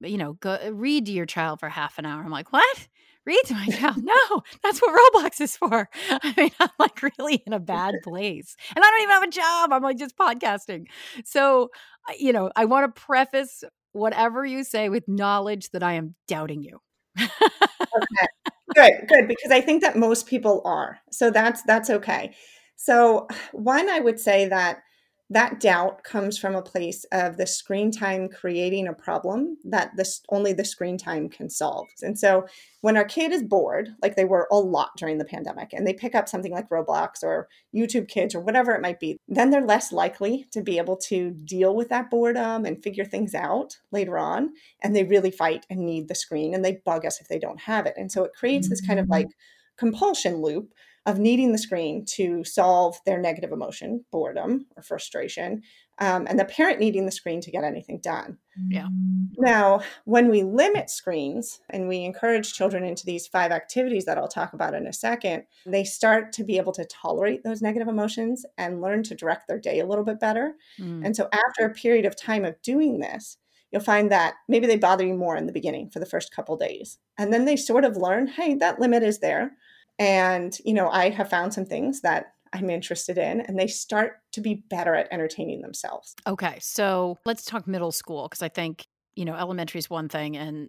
you 0.00 0.18
know, 0.18 0.34
go 0.34 0.52
uh, 0.52 0.72
read 0.72 1.06
to 1.06 1.12
your 1.12 1.26
child 1.26 1.60
for 1.60 1.68
half 1.68 1.98
an 1.98 2.06
hour, 2.06 2.22
I'm 2.22 2.30
like, 2.30 2.52
what? 2.52 2.88
Read 3.24 3.42
to 3.46 3.54
my 3.54 3.66
child? 3.66 3.98
No, 4.02 4.42
that's 4.64 4.80
what 4.82 4.98
Roblox 5.14 5.40
is 5.40 5.56
for. 5.56 5.88
I 6.10 6.34
mean, 6.36 6.50
I'm 6.58 6.70
like 6.78 7.00
really 7.02 7.42
in 7.46 7.52
a 7.52 7.60
bad 7.60 7.94
place. 8.02 8.56
And 8.74 8.84
I 8.84 8.90
don't 8.90 9.02
even 9.02 9.14
have 9.14 9.22
a 9.22 9.30
job. 9.30 9.72
I'm 9.72 9.82
like 9.82 9.98
just 9.98 10.18
podcasting. 10.18 10.86
So, 11.24 11.70
you 12.18 12.32
know, 12.32 12.50
I 12.56 12.64
want 12.64 12.92
to 12.92 13.00
preface 13.00 13.62
whatever 13.92 14.44
you 14.44 14.64
say 14.64 14.88
with 14.88 15.06
knowledge 15.06 15.70
that 15.70 15.84
I 15.84 15.92
am 15.92 16.16
doubting 16.26 16.64
you. 16.64 16.80
Okay. 17.20 18.28
Good 18.74 18.92
good 19.08 19.28
because 19.28 19.52
i 19.52 19.60
think 19.60 19.82
that 19.82 19.96
most 19.98 20.26
people 20.26 20.62
are 20.64 20.98
so 21.10 21.30
that's 21.30 21.62
that's 21.64 21.90
okay. 21.90 22.34
So 22.76 23.28
one 23.52 23.90
i 23.90 24.00
would 24.00 24.18
say 24.20 24.48
that 24.48 24.82
that 25.32 25.60
doubt 25.60 26.04
comes 26.04 26.36
from 26.36 26.54
a 26.54 26.62
place 26.62 27.04
of 27.10 27.38
the 27.38 27.46
screen 27.46 27.90
time 27.90 28.28
creating 28.28 28.86
a 28.86 28.92
problem 28.92 29.56
that 29.64 29.96
this 29.96 30.20
only 30.28 30.52
the 30.52 30.64
screen 30.64 30.98
time 30.98 31.30
can 31.30 31.48
solve. 31.48 31.88
And 32.02 32.18
so 32.18 32.46
when 32.82 32.98
our 32.98 33.04
kid 33.04 33.32
is 33.32 33.42
bored, 33.42 33.90
like 34.02 34.14
they 34.14 34.26
were 34.26 34.46
a 34.50 34.58
lot 34.58 34.90
during 34.98 35.16
the 35.16 35.24
pandemic, 35.24 35.72
and 35.72 35.86
they 35.86 35.94
pick 35.94 36.14
up 36.14 36.28
something 36.28 36.52
like 36.52 36.68
Roblox 36.68 37.22
or 37.22 37.48
YouTube 37.74 38.08
Kids 38.08 38.34
or 38.34 38.40
whatever 38.40 38.72
it 38.72 38.82
might 38.82 39.00
be, 39.00 39.16
then 39.26 39.48
they're 39.50 39.64
less 39.64 39.90
likely 39.90 40.46
to 40.52 40.60
be 40.60 40.76
able 40.76 40.98
to 40.98 41.30
deal 41.30 41.74
with 41.74 41.88
that 41.88 42.10
boredom 42.10 42.66
and 42.66 42.82
figure 42.82 43.04
things 43.04 43.34
out 43.34 43.78
later 43.90 44.18
on. 44.18 44.50
And 44.82 44.94
they 44.94 45.04
really 45.04 45.30
fight 45.30 45.64
and 45.70 45.80
need 45.80 46.08
the 46.08 46.14
screen 46.14 46.54
and 46.54 46.62
they 46.62 46.82
bug 46.84 47.06
us 47.06 47.20
if 47.20 47.28
they 47.28 47.38
don't 47.38 47.62
have 47.62 47.86
it. 47.86 47.94
And 47.96 48.12
so 48.12 48.24
it 48.24 48.34
creates 48.34 48.68
this 48.68 48.84
kind 48.84 49.00
of 49.00 49.04
mm-hmm. 49.04 49.12
like 49.12 49.28
compulsion 49.78 50.42
loop 50.42 50.72
of 51.06 51.18
needing 51.18 51.52
the 51.52 51.58
screen 51.58 52.04
to 52.04 52.44
solve 52.44 53.00
their 53.04 53.18
negative 53.18 53.50
emotion, 53.50 54.04
boredom 54.12 54.66
or 54.76 54.82
frustration, 54.82 55.62
um, 55.98 56.26
and 56.28 56.38
the 56.38 56.44
parent 56.44 56.78
needing 56.78 57.06
the 57.06 57.12
screen 57.12 57.40
to 57.40 57.50
get 57.50 57.64
anything 57.64 57.98
done. 58.00 58.38
Yeah. 58.68 58.88
Now, 59.36 59.82
when 60.04 60.28
we 60.28 60.42
limit 60.42 60.90
screens 60.90 61.60
and 61.70 61.88
we 61.88 62.04
encourage 62.04 62.54
children 62.54 62.84
into 62.84 63.04
these 63.04 63.26
five 63.26 63.50
activities 63.50 64.04
that 64.04 64.16
I'll 64.16 64.28
talk 64.28 64.52
about 64.52 64.74
in 64.74 64.86
a 64.86 64.92
second, 64.92 65.44
they 65.66 65.84
start 65.84 66.32
to 66.32 66.44
be 66.44 66.56
able 66.56 66.72
to 66.72 66.84
tolerate 66.84 67.42
those 67.44 67.62
negative 67.62 67.88
emotions 67.88 68.46
and 68.56 68.80
learn 68.80 69.02
to 69.04 69.14
direct 69.14 69.48
their 69.48 69.58
day 69.58 69.80
a 69.80 69.86
little 69.86 70.04
bit 70.04 70.20
better. 70.20 70.54
Mm. 70.78 71.06
And 71.06 71.16
so, 71.16 71.28
after 71.32 71.66
a 71.66 71.74
period 71.74 72.04
of 72.04 72.16
time 72.16 72.44
of 72.44 72.60
doing 72.62 72.98
this, 73.00 73.38
you'll 73.72 73.82
find 73.82 74.12
that 74.12 74.34
maybe 74.48 74.66
they 74.66 74.76
bother 74.76 75.04
you 75.04 75.14
more 75.14 75.36
in 75.36 75.46
the 75.46 75.52
beginning 75.52 75.90
for 75.90 75.98
the 75.98 76.06
first 76.06 76.34
couple 76.34 76.56
days. 76.56 76.98
And 77.18 77.32
then 77.32 77.44
they 77.44 77.56
sort 77.56 77.84
of 77.84 77.96
learn, 77.96 78.26
hey, 78.26 78.54
that 78.56 78.78
limit 78.78 79.02
is 79.02 79.18
there. 79.18 79.52
And, 79.98 80.56
you 80.64 80.74
know, 80.74 80.88
I 80.88 81.10
have 81.10 81.30
found 81.30 81.54
some 81.54 81.66
things 81.66 82.00
that 82.00 82.34
I'm 82.52 82.68
interested 82.70 83.18
in, 83.18 83.40
and 83.40 83.58
they 83.58 83.66
start 83.66 84.18
to 84.32 84.40
be 84.40 84.54
better 84.54 84.94
at 84.94 85.08
entertaining 85.10 85.62
themselves. 85.62 86.14
Okay. 86.26 86.58
So 86.60 87.18
let's 87.24 87.44
talk 87.44 87.66
middle 87.66 87.92
school 87.92 88.28
because 88.28 88.42
I 88.42 88.48
think 88.48 88.86
you 89.14 89.24
know, 89.24 89.34
elementary 89.34 89.78
is 89.78 89.90
one 89.90 90.08
thing 90.08 90.36
and 90.36 90.68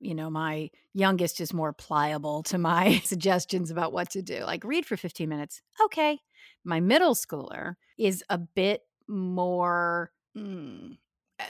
you 0.00 0.14
know, 0.14 0.30
my 0.30 0.70
youngest 0.94 1.40
is 1.40 1.52
more 1.52 1.72
pliable 1.72 2.44
to 2.44 2.56
my 2.56 2.98
suggestions 3.04 3.70
about 3.72 3.92
what 3.92 4.10
to 4.10 4.22
do. 4.22 4.44
Like 4.44 4.62
read 4.62 4.86
for 4.86 4.96
15 4.96 5.28
minutes. 5.28 5.60
Okay. 5.84 6.20
My 6.64 6.78
middle 6.78 7.16
schooler 7.16 7.74
is 7.98 8.22
a 8.30 8.38
bit 8.38 8.82
more 9.08 10.12
mm, 10.36 10.96
uh, 11.40 11.44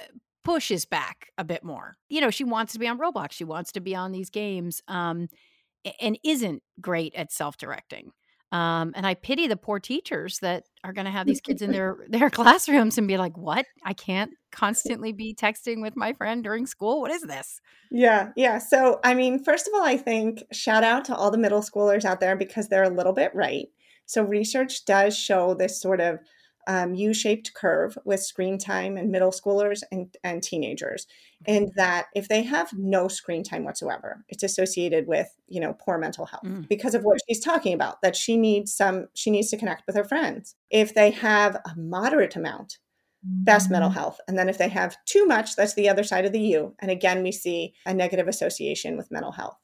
pushes 0.45 0.87
back 0.87 1.31
a 1.37 1.45
bit 1.45 1.63
more. 1.63 1.99
You 2.09 2.23
know, 2.23 2.31
she 2.31 2.45
wants 2.45 2.73
to 2.73 2.79
be 2.79 2.89
on 2.89 2.99
Roblox, 2.99 3.33
she 3.33 3.45
wants 3.45 3.73
to 3.73 3.81
be 3.81 3.95
on 3.95 4.13
these 4.13 4.31
games 4.31 4.83
um 4.89 5.29
and 6.01 6.19
isn't 6.25 6.63
great 6.81 7.15
at 7.15 7.33
self-directing. 7.33 8.13
Um, 8.51 8.93
and 8.97 9.07
I 9.07 9.15
pity 9.15 9.47
the 9.47 9.59
poor 9.59 9.79
teachers 9.79 10.39
that 10.39 10.65
are 10.83 10.95
going 10.95 11.05
to 11.05 11.11
have 11.11 11.27
these 11.27 11.41
kids 11.41 11.61
in 11.61 11.71
their 11.73 11.99
their 12.09 12.31
classrooms 12.39 12.97
and 12.97 13.07
be 13.07 13.19
like, 13.19 13.37
"What? 13.37 13.67
I 13.85 13.93
can't 13.93 14.33
constantly 14.53 15.13
be 15.13 15.35
texting 15.35 15.83
with 15.83 15.97
my 15.97 16.15
friend 16.15 16.43
during 16.43 16.67
school. 16.67 17.01
What 17.01 17.11
is 17.11 17.23
this?" 17.23 17.61
Yeah, 17.91 18.31
yeah. 18.37 18.59
So, 18.59 19.01
I 19.05 19.15
mean, 19.15 19.43
first 19.43 19.69
of 19.69 19.75
all, 19.75 19.85
I 19.85 19.97
think 19.97 20.43
shout 20.53 20.83
out 20.83 21.05
to 21.07 21.15
all 21.15 21.31
the 21.31 21.39
middle 21.39 21.61
schoolers 21.61 22.05
out 22.05 22.21
there 22.21 22.37
because 22.37 22.69
they're 22.69 22.85
a 22.85 22.91
little 22.91 23.13
bit 23.13 23.35
right. 23.35 23.67
So, 24.07 24.23
research 24.23 24.87
does 24.87 25.17
show 25.17 25.53
this 25.53 25.81
sort 25.81 26.01
of 26.01 26.19
um, 26.69 26.95
U-shaped 26.95 27.55
curve 27.55 27.97
with 28.05 28.23
screen 28.23 28.59
time 28.59 28.99
in 28.99 29.11
middle 29.11 29.33
schoolers 29.33 29.83
and, 29.91 30.15
and 30.23 30.43
teenagers, 30.43 31.07
and 31.47 31.73
that 31.77 32.07
if 32.15 32.29
they 32.29 32.43
have 32.43 32.71
no 32.75 33.09
screen 33.09 33.43
time 33.43 33.65
whatsoever, 33.65 34.25
it's 34.29 34.43
associated 34.43 35.09
with 35.09 35.29
you 35.49 35.61
know 35.61 35.75
poor 35.81 35.99
mental 35.99 36.27
health 36.27 36.45
mm. 36.45 36.69
because 36.69 36.95
of 36.95 37.03
what 37.03 37.19
she's 37.27 37.41
talking 37.41 37.73
about. 37.73 38.03
That 38.03 38.15
she 38.15 38.37
needs 38.37 38.73
some, 38.75 39.09
she 39.15 39.31
needs 39.31 39.49
to 39.51 39.57
connect 39.57 39.87
with 39.87 39.97
her 39.97 40.05
friends. 40.05 40.55
If 40.71 40.95
they 40.95 41.11
have 41.11 41.57
a 41.57 41.75
moderate 41.77 42.37
amount, 42.37 42.79
best 43.23 43.71
mental 43.71 43.89
mm-hmm. 43.89 43.99
health, 43.99 44.21
and 44.29 44.39
then 44.39 44.51
if 44.51 44.59
they 44.59 44.69
have 44.69 44.97
too 45.07 45.25
much, 45.27 45.57
that's 45.57 45.75
the 45.75 45.89
other 45.89 46.05
side 46.05 46.27
of 46.27 46.33
the 46.33 46.41
U. 46.41 46.75
And 46.81 46.91
again, 46.91 47.23
we 47.23 47.33
see 47.33 47.73
a 47.87 47.95
negative 47.95 48.29
association 48.29 48.99
with 48.99 49.11
mental 49.11 49.33
health. 49.33 49.57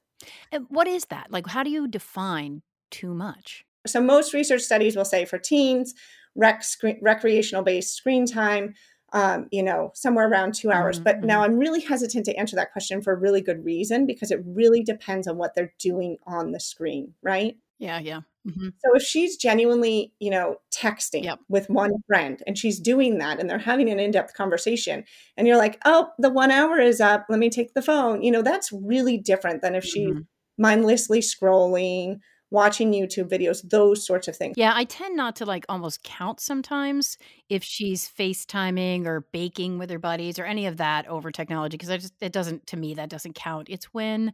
And 0.50 0.64
what 0.70 0.88
is 0.88 1.04
that? 1.06 1.30
Like, 1.30 1.46
how 1.48 1.62
do 1.62 1.70
you 1.70 1.86
define 1.86 2.62
too 2.90 3.12
much? 3.12 3.64
So 3.86 4.00
most 4.00 4.32
research 4.32 4.62
studies 4.62 4.96
will 4.96 5.04
say 5.04 5.26
for 5.26 5.38
teens 5.38 5.92
rec- 6.34 6.64
screen, 6.64 6.98
recreational 7.02 7.62
based 7.62 7.94
screen 7.94 8.26
time, 8.26 8.74
um, 9.12 9.48
you 9.50 9.62
know, 9.62 9.92
somewhere 9.94 10.28
around 10.28 10.54
two 10.54 10.70
hours. 10.70 10.96
Mm-hmm. 10.96 11.04
But 11.04 11.22
now 11.22 11.42
mm-hmm. 11.42 11.52
I'm 11.52 11.58
really 11.58 11.80
hesitant 11.80 12.26
to 12.26 12.36
answer 12.36 12.56
that 12.56 12.72
question 12.72 13.00
for 13.00 13.12
a 13.12 13.18
really 13.18 13.40
good 13.40 13.64
reason 13.64 14.06
because 14.06 14.30
it 14.30 14.42
really 14.44 14.82
depends 14.82 15.28
on 15.28 15.36
what 15.38 15.54
they're 15.54 15.72
doing 15.78 16.18
on 16.26 16.52
the 16.52 16.60
screen, 16.60 17.14
right? 17.22 17.56
Yeah, 17.78 18.00
yeah. 18.00 18.20
Mm-hmm. 18.46 18.68
So 18.84 18.94
if 18.94 19.02
she's 19.02 19.36
genuinely, 19.36 20.12
you 20.18 20.30
know, 20.30 20.56
texting 20.72 21.24
yep. 21.24 21.38
with 21.48 21.70
one 21.70 21.92
friend 22.06 22.42
and 22.46 22.58
she's 22.58 22.78
doing 22.78 23.18
that 23.18 23.40
and 23.40 23.48
they're 23.48 23.58
having 23.58 23.88
an 23.88 23.98
in-depth 23.98 24.34
conversation 24.34 25.04
and 25.36 25.46
you're 25.46 25.56
like, 25.56 25.80
"Oh, 25.84 26.10
the 26.18 26.30
1 26.30 26.50
hour 26.50 26.78
is 26.78 27.00
up. 27.00 27.24
Let 27.28 27.38
me 27.38 27.48
take 27.48 27.74
the 27.74 27.82
phone." 27.82 28.22
You 28.22 28.30
know, 28.30 28.42
that's 28.42 28.70
really 28.72 29.16
different 29.16 29.62
than 29.62 29.74
if 29.74 29.84
she's 29.84 30.10
mm-hmm. 30.10 30.20
mindlessly 30.58 31.20
scrolling 31.20 32.20
watching 32.54 32.92
YouTube 32.92 33.28
videos, 33.28 33.68
those 33.68 34.06
sorts 34.06 34.28
of 34.28 34.36
things. 34.36 34.54
Yeah, 34.56 34.72
I 34.74 34.84
tend 34.84 35.16
not 35.16 35.34
to 35.36 35.44
like 35.44 35.66
almost 35.68 36.04
count 36.04 36.38
sometimes 36.38 37.18
if 37.48 37.64
she's 37.64 38.08
FaceTiming 38.08 39.06
or 39.06 39.26
baking 39.32 39.78
with 39.78 39.90
her 39.90 39.98
buddies 39.98 40.38
or 40.38 40.44
any 40.44 40.66
of 40.66 40.76
that 40.76 41.06
over 41.08 41.32
technology 41.32 41.76
because 41.76 41.90
I 41.90 41.96
just 41.96 42.14
it 42.20 42.32
doesn't 42.32 42.68
to 42.68 42.76
me 42.76 42.94
that 42.94 43.10
doesn't 43.10 43.34
count. 43.34 43.68
It's 43.68 43.86
when 43.86 44.32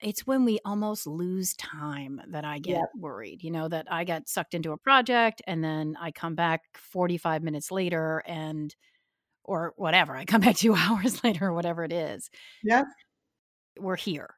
it's 0.00 0.26
when 0.26 0.46
we 0.46 0.58
almost 0.64 1.06
lose 1.06 1.54
time 1.54 2.22
that 2.28 2.44
I 2.44 2.58
get 2.58 2.84
worried, 2.98 3.44
you 3.44 3.50
know, 3.50 3.68
that 3.68 3.86
I 3.90 4.04
get 4.04 4.28
sucked 4.28 4.54
into 4.54 4.72
a 4.72 4.78
project 4.78 5.42
and 5.46 5.62
then 5.62 5.96
I 6.00 6.12
come 6.12 6.34
back 6.34 6.62
45 6.74 7.42
minutes 7.42 7.70
later 7.70 8.22
and 8.26 8.74
or 9.44 9.74
whatever. 9.76 10.16
I 10.16 10.24
come 10.24 10.40
back 10.40 10.56
2 10.64 10.74
hours 10.74 11.22
later 11.22 11.46
or 11.46 11.52
whatever 11.52 11.84
it 11.84 11.92
is. 11.92 12.30
Yeah. 12.64 12.84
We're 13.78 13.96
here 13.96 14.35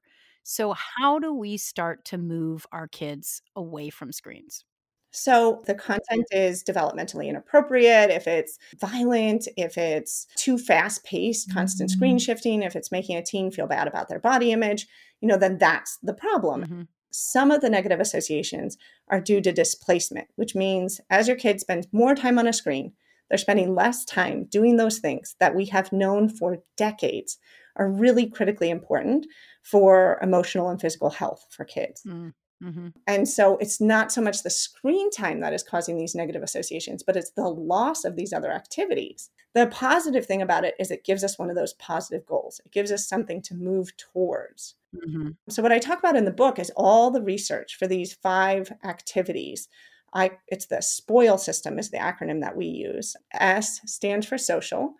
so, 0.51 0.73
how 0.73 1.19
do 1.19 1.31
we 1.35 1.59
start 1.59 2.07
to 2.07 2.17
move 2.17 2.65
our 2.73 2.89
kids 2.89 3.43
away 3.55 3.91
from 3.91 4.13
screens? 4.13 4.65
So, 5.11 5.63
the 5.67 5.75
content 5.75 6.25
is 6.31 6.65
developmentally 6.65 7.29
inappropriate, 7.29 8.09
if 8.09 8.27
it's 8.27 8.59
violent, 8.81 9.47
if 9.59 9.77
it's 9.77 10.27
too 10.37 10.57
fast 10.57 11.05
paced, 11.05 11.53
constant 11.53 11.91
screen 11.91 12.17
mm-hmm. 12.17 12.25
shifting, 12.25 12.63
if 12.63 12.77
it's 12.77 12.91
making 12.91 13.19
a 13.19 13.23
teen 13.23 13.51
feel 13.51 13.67
bad 13.67 13.89
about 13.89 14.09
their 14.09 14.21
body 14.21 14.51
image, 14.51 14.87
you 15.21 15.29
know, 15.29 15.37
then 15.37 15.59
that's 15.59 15.99
the 16.03 16.15
problem. 16.15 16.63
Mm-hmm. 16.63 16.83
Some 17.11 17.51
of 17.51 17.61
the 17.61 17.69
negative 17.69 18.01
associations 18.01 18.79
are 19.09 19.21
due 19.21 19.43
to 19.43 19.53
displacement, 19.53 20.29
which 20.37 20.55
means 20.55 20.99
as 21.11 21.29
your 21.29 21.37
kid 21.37 21.61
spends 21.61 21.89
more 21.93 22.15
time 22.15 22.39
on 22.39 22.47
a 22.47 22.55
screen, 22.55 22.95
they're 23.29 23.39
spending 23.39 23.75
less 23.75 24.05
time 24.05 24.45
doing 24.45 24.77
those 24.77 24.99
things 24.99 25.37
that 25.41 25.55
we 25.55 25.67
have 25.67 25.93
known 25.93 26.29
for 26.29 26.59
decades 26.77 27.39
are 27.77 27.91
really 27.91 28.27
critically 28.27 28.71
important 28.71 29.27
for 29.63 30.19
emotional 30.23 30.69
and 30.69 30.81
physical 30.81 31.11
health 31.11 31.47
for 31.51 31.65
kids. 31.65 32.03
Mm. 32.07 32.33
hmm 32.63 32.89
And 33.07 33.29
so 33.29 33.57
it's 33.59 33.81
not 33.81 34.11
so 34.11 34.21
much 34.21 34.43
the 34.43 34.51
screen 34.51 35.11
time 35.11 35.41
that 35.41 35.53
is 35.53 35.63
causing 35.63 35.97
these 35.97 36.15
negative 36.15 36.43
associations, 36.43 37.03
but 37.03 37.17
it's 37.17 37.31
the 37.31 37.49
loss 37.49 38.05
of 38.05 38.17
these 38.17 38.33
other 38.33 38.53
activities. 38.53 39.31
The 39.55 39.67
positive 39.69 40.27
thing 40.27 40.43
about 40.43 40.65
it 40.65 40.75
is 40.79 40.91
it 40.91 41.05
gives 41.05 41.25
us 41.25 41.39
one 41.39 41.51
of 41.51 41.57
those 41.57 41.73
positive 41.75 42.27
goals. 42.27 42.61
It 42.65 42.73
gives 42.73 42.93
us 42.93 43.09
something 43.09 43.43
to 43.43 43.55
move 43.55 43.97
towards. 43.97 44.75
Mm-hmm. 44.95 45.31
So 45.49 45.63
what 45.63 45.73
I 45.73 45.79
talk 45.79 45.99
about 45.99 46.17
in 46.17 46.25
the 46.25 46.31
book 46.31 46.59
is 46.59 46.73
all 46.77 47.11
the 47.11 47.23
research 47.23 47.77
for 47.77 47.87
these 47.87 48.13
five 48.13 48.73
activities. 48.85 49.69
I 50.15 50.33
it's 50.49 50.67
the 50.67 50.81
SPOIL 50.81 51.39
system 51.39 51.79
is 51.79 51.91
the 51.91 51.99
acronym 51.99 52.41
that 52.41 52.57
we 52.57 52.67
use. 52.67 53.17
S 53.33 53.81
stands 53.87 54.27
for 54.27 54.39
social, 54.39 54.95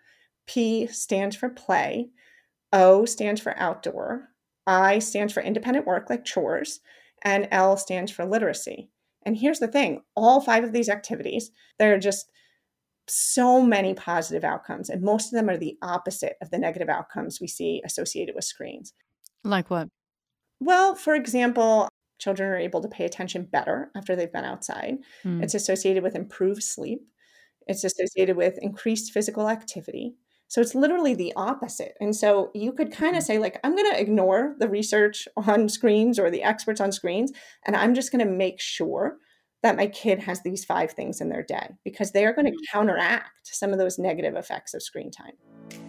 P 0.47 0.87
stands 0.87 1.35
for 1.35 1.49
play, 1.49 2.09
O 2.71 3.05
stands 3.05 3.41
for 3.41 3.57
outdoor, 3.57 4.29
I 4.67 4.99
stands 4.99 5.33
for 5.33 5.41
independent 5.41 5.87
work 5.87 6.09
like 6.09 6.25
chores, 6.25 6.79
and 7.23 7.47
L 7.51 7.77
stands 7.77 8.11
for 8.11 8.25
literacy. 8.25 8.89
And 9.25 9.37
here's 9.37 9.59
the 9.59 9.67
thing 9.67 10.03
all 10.15 10.41
five 10.41 10.63
of 10.63 10.73
these 10.73 10.89
activities, 10.89 11.51
there 11.77 11.93
are 11.93 11.99
just 11.99 12.31
so 13.07 13.61
many 13.61 13.93
positive 13.93 14.43
outcomes, 14.43 14.89
and 14.89 15.01
most 15.01 15.27
of 15.27 15.31
them 15.31 15.49
are 15.49 15.57
the 15.57 15.77
opposite 15.81 16.35
of 16.41 16.51
the 16.51 16.59
negative 16.59 16.89
outcomes 16.89 17.41
we 17.41 17.47
see 17.47 17.81
associated 17.83 18.35
with 18.35 18.45
screens. 18.45 18.93
Like 19.43 19.69
what? 19.69 19.87
Well, 20.59 20.95
for 20.95 21.15
example, 21.15 21.89
children 22.19 22.49
are 22.49 22.57
able 22.57 22.81
to 22.81 22.87
pay 22.87 23.05
attention 23.05 23.47
better 23.51 23.91
after 23.95 24.15
they've 24.15 24.31
been 24.31 24.45
outside. 24.45 24.97
Mm. 25.23 25.43
It's 25.43 25.53
associated 25.53 26.03
with 26.03 26.15
improved 26.15 26.63
sleep. 26.63 27.01
It's 27.67 27.83
associated 27.83 28.35
with 28.35 28.59
increased 28.61 29.11
physical 29.11 29.49
activity. 29.49 30.15
So 30.47 30.61
it's 30.61 30.73
literally 30.73 31.13
the 31.13 31.31
opposite. 31.35 31.93
And 32.01 32.15
so 32.15 32.49
you 32.55 32.73
could 32.73 32.91
kind 32.91 33.15
of 33.15 33.21
mm-hmm. 33.21 33.33
say, 33.33 33.37
like, 33.37 33.59
I'm 33.63 33.75
going 33.75 33.91
to 33.91 34.01
ignore 34.01 34.55
the 34.57 34.67
research 34.67 35.27
on 35.37 35.69
screens 35.69 36.17
or 36.17 36.31
the 36.31 36.43
experts 36.43 36.81
on 36.81 36.91
screens, 36.91 37.31
and 37.65 37.75
I'm 37.75 37.93
just 37.93 38.11
going 38.11 38.25
to 38.25 38.31
make 38.31 38.59
sure 38.59 39.17
that 39.61 39.77
my 39.77 39.87
kid 39.87 40.19
has 40.19 40.41
these 40.41 40.65
five 40.65 40.91
things 40.91 41.21
in 41.21 41.29
their 41.29 41.43
day 41.43 41.75
because 41.83 42.11
they 42.11 42.25
are 42.25 42.33
going 42.33 42.45
to 42.45 42.51
mm-hmm. 42.51 42.77
counteract 42.77 43.41
some 43.43 43.71
of 43.71 43.77
those 43.77 43.99
negative 43.99 44.35
effects 44.35 44.73
of 44.73 44.81
screen 44.81 45.11
time. 45.11 45.88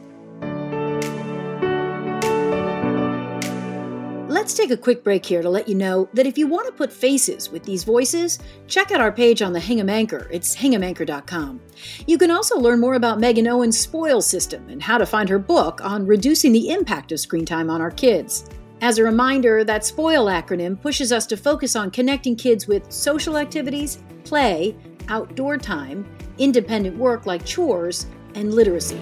Let's 4.30 4.54
take 4.54 4.70
a 4.70 4.76
quick 4.76 5.02
break 5.02 5.26
here 5.26 5.42
to 5.42 5.50
let 5.50 5.66
you 5.66 5.74
know 5.74 6.08
that 6.14 6.24
if 6.24 6.38
you 6.38 6.46
want 6.46 6.68
to 6.68 6.72
put 6.72 6.92
faces 6.92 7.50
with 7.50 7.64
these 7.64 7.82
voices, 7.82 8.38
check 8.68 8.92
out 8.92 9.00
our 9.00 9.10
page 9.10 9.42
on 9.42 9.52
the 9.52 9.58
Hingham 9.58 9.90
Anchor. 9.90 10.28
It's 10.30 10.54
hinghamanchor.com. 10.54 11.60
You 12.06 12.16
can 12.16 12.30
also 12.30 12.56
learn 12.56 12.78
more 12.78 12.94
about 12.94 13.18
Meghan 13.18 13.50
Owenz's 13.50 13.80
SPOIL 13.80 14.22
system 14.22 14.68
and 14.68 14.80
how 14.80 14.98
to 14.98 15.04
find 15.04 15.28
her 15.28 15.40
book 15.40 15.80
on 15.82 16.06
reducing 16.06 16.52
the 16.52 16.70
impact 16.70 17.10
of 17.10 17.18
screen 17.18 17.44
time 17.44 17.68
on 17.68 17.80
our 17.80 17.90
kids. 17.90 18.48
As 18.82 18.98
a 18.98 19.02
reminder, 19.02 19.64
that 19.64 19.84
SPOIL 19.84 20.26
acronym 20.26 20.80
pushes 20.80 21.10
us 21.10 21.26
to 21.26 21.36
focus 21.36 21.74
on 21.74 21.90
connecting 21.90 22.36
kids 22.36 22.68
with 22.68 22.92
social 22.92 23.36
activities, 23.36 23.98
play, 24.22 24.76
outdoor 25.08 25.58
time, 25.58 26.08
independent 26.38 26.96
work 26.96 27.26
like 27.26 27.44
chores, 27.44 28.06
and 28.36 28.54
literacy. 28.54 29.00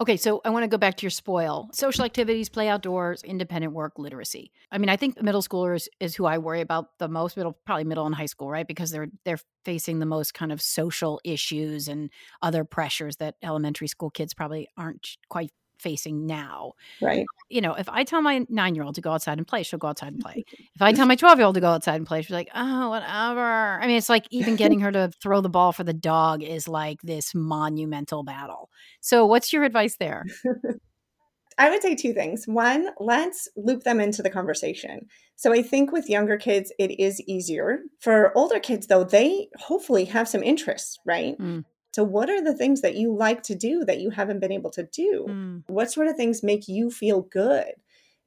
Okay, 0.00 0.16
so 0.16 0.40
I 0.44 0.50
want 0.50 0.62
to 0.62 0.68
go 0.68 0.78
back 0.78 0.96
to 0.98 1.02
your 1.02 1.10
spoil. 1.10 1.68
Social 1.72 2.04
activities, 2.04 2.48
play 2.48 2.68
outdoors, 2.68 3.22
independent 3.24 3.72
work, 3.72 3.98
literacy. 3.98 4.52
I 4.70 4.78
mean, 4.78 4.88
I 4.88 4.96
think 4.96 5.20
middle 5.20 5.42
schoolers 5.42 5.88
is 5.98 6.14
who 6.14 6.24
I 6.24 6.38
worry 6.38 6.60
about 6.60 6.98
the 6.98 7.08
most, 7.08 7.36
middle 7.36 7.58
probably 7.66 7.84
middle 7.84 8.06
and 8.06 8.14
high 8.14 8.26
school, 8.26 8.48
right? 8.48 8.66
Because 8.66 8.92
they're 8.92 9.08
they're 9.24 9.40
facing 9.64 9.98
the 9.98 10.06
most 10.06 10.34
kind 10.34 10.52
of 10.52 10.62
social 10.62 11.20
issues 11.24 11.88
and 11.88 12.10
other 12.42 12.64
pressures 12.64 13.16
that 13.16 13.34
elementary 13.42 13.88
school 13.88 14.10
kids 14.10 14.34
probably 14.34 14.68
aren't 14.76 15.16
quite 15.28 15.50
facing 15.78 16.26
now. 16.26 16.72
Right. 17.00 17.26
You 17.48 17.60
know, 17.60 17.74
if 17.74 17.88
I 17.88 18.04
tell 18.04 18.20
my 18.20 18.44
nine 18.48 18.74
year 18.74 18.84
old 18.84 18.94
to 18.96 19.00
go 19.00 19.12
outside 19.12 19.38
and 19.38 19.46
play, 19.46 19.62
she'll 19.62 19.78
go 19.78 19.88
outside 19.88 20.12
and 20.12 20.20
play. 20.20 20.44
if 20.74 20.82
I 20.82 20.92
tell 20.92 21.06
my 21.06 21.16
12 21.16 21.38
year 21.38 21.46
old 21.46 21.54
to 21.54 21.60
go 21.60 21.68
outside 21.68 21.96
and 21.96 22.06
play, 22.06 22.22
she's 22.22 22.30
like, 22.30 22.50
oh, 22.54 22.90
whatever. 22.90 23.80
I 23.80 23.86
mean, 23.86 23.96
it's 23.96 24.08
like 24.08 24.26
even 24.30 24.56
getting 24.62 24.80
her 24.80 24.92
to 24.92 25.10
throw 25.20 25.40
the 25.40 25.48
ball 25.48 25.72
for 25.72 25.84
the 25.84 25.94
dog 25.94 26.42
is 26.42 26.68
like 26.68 27.00
this 27.02 27.34
monumental 27.34 28.22
battle. 28.22 28.70
So, 29.00 29.26
what's 29.26 29.52
your 29.52 29.64
advice 29.64 29.96
there? 29.96 30.24
I 31.60 31.70
would 31.70 31.82
say 31.82 31.96
two 31.96 32.12
things. 32.12 32.44
One, 32.46 32.90
let's 33.00 33.48
loop 33.56 33.82
them 33.82 33.98
into 33.98 34.22
the 34.22 34.30
conversation. 34.30 35.08
So 35.34 35.52
I 35.52 35.60
think 35.62 35.90
with 35.90 36.08
younger 36.08 36.36
kids, 36.36 36.72
it 36.78 37.00
is 37.00 37.20
easier. 37.22 37.80
For 38.00 38.36
older 38.36 38.60
kids, 38.60 38.86
though, 38.86 39.02
they 39.02 39.48
hopefully 39.58 40.04
have 40.04 40.28
some 40.28 40.44
interests, 40.44 41.00
right? 41.04 41.36
Mm 41.38 41.64
So, 41.98 42.04
what 42.04 42.30
are 42.30 42.40
the 42.40 42.54
things 42.54 42.80
that 42.82 42.94
you 42.94 43.12
like 43.12 43.42
to 43.42 43.56
do 43.56 43.84
that 43.84 43.98
you 43.98 44.10
haven't 44.10 44.38
been 44.38 44.52
able 44.52 44.70
to 44.70 44.84
do? 44.84 45.26
Mm. 45.28 45.64
What 45.66 45.90
sort 45.90 46.06
of 46.06 46.14
things 46.14 46.44
make 46.44 46.68
you 46.68 46.92
feel 46.92 47.22
good? 47.22 47.72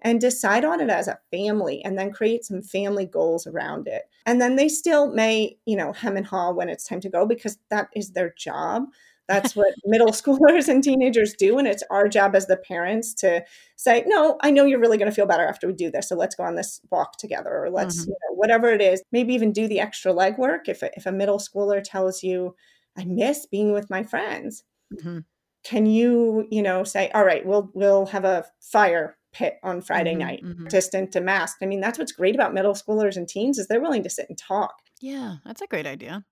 And 0.01 0.19
decide 0.19 0.65
on 0.65 0.81
it 0.81 0.89
as 0.89 1.07
a 1.07 1.19
family 1.31 1.81
and 1.85 1.97
then 1.97 2.11
create 2.11 2.43
some 2.43 2.61
family 2.61 3.05
goals 3.05 3.47
around 3.47 3.87
it. 3.87 4.09
And 4.25 4.41
then 4.41 4.57
they 4.57 4.67
still 4.67 5.07
may, 5.13 5.57
you 5.65 5.77
know, 5.77 5.93
hem 5.93 6.17
and 6.17 6.27
haw 6.27 6.51
when 6.51 6.67
it's 6.67 6.83
time 6.83 6.99
to 6.99 7.09
go 7.09 7.25
because 7.25 7.59
that 7.69 7.87
is 7.95 8.11
their 8.11 8.33
job. 8.37 8.87
That's 9.29 9.55
what 9.55 9.73
middle 9.85 10.11
schoolers 10.11 10.67
and 10.67 10.83
teenagers 10.83 11.33
do. 11.33 11.57
And 11.57 11.65
it's 11.65 11.83
our 11.89 12.09
job 12.09 12.35
as 12.35 12.47
the 12.47 12.57
parents 12.57 13.13
to 13.19 13.45
say, 13.77 14.03
no, 14.05 14.37
I 14.41 14.51
know 14.51 14.65
you're 14.65 14.81
really 14.81 14.97
going 14.97 15.09
to 15.09 15.15
feel 15.15 15.27
better 15.27 15.47
after 15.47 15.65
we 15.67 15.71
do 15.71 15.89
this. 15.89 16.09
So 16.09 16.17
let's 16.17 16.35
go 16.35 16.43
on 16.43 16.55
this 16.55 16.81
walk 16.91 17.17
together 17.17 17.55
or 17.57 17.69
let's, 17.69 18.01
mm-hmm. 18.01 18.09
you 18.09 18.17
know, 18.27 18.35
whatever 18.35 18.67
it 18.73 18.81
is, 18.81 19.01
maybe 19.13 19.33
even 19.33 19.53
do 19.53 19.69
the 19.69 19.79
extra 19.79 20.11
legwork. 20.11 20.67
If, 20.67 20.83
if 20.83 21.05
a 21.05 21.11
middle 21.13 21.37
schooler 21.37 21.81
tells 21.81 22.21
you, 22.21 22.53
I 22.97 23.05
miss 23.05 23.45
being 23.45 23.71
with 23.71 23.89
my 23.89 24.03
friends. 24.03 24.63
Mm-hmm. 24.93 25.19
Can 25.63 25.85
you, 25.85 26.47
you 26.49 26.61
know, 26.61 26.83
say, 26.83 27.09
all 27.11 27.23
right, 27.23 27.45
we'll 27.45 27.71
we'll 27.73 28.07
have 28.07 28.25
a 28.25 28.45
fire 28.59 29.17
pit 29.31 29.59
on 29.63 29.81
Friday 29.81 30.11
mm-hmm, 30.11 30.19
night, 30.19 30.43
mm-hmm. 30.43 30.67
distant 30.67 31.11
to 31.13 31.21
mask. 31.21 31.57
I 31.61 31.65
mean, 31.65 31.79
that's 31.79 31.97
what's 31.99 32.11
great 32.11 32.35
about 32.35 32.53
middle 32.53 32.73
schoolers 32.73 33.15
and 33.15 33.27
teens 33.27 33.57
is 33.57 33.67
they're 33.67 33.81
willing 33.81 34.03
to 34.03 34.09
sit 34.09 34.27
and 34.27 34.37
talk. 34.37 34.73
Yeah, 34.99 35.35
that's 35.45 35.61
a 35.61 35.67
great 35.67 35.85
idea. 35.85 36.25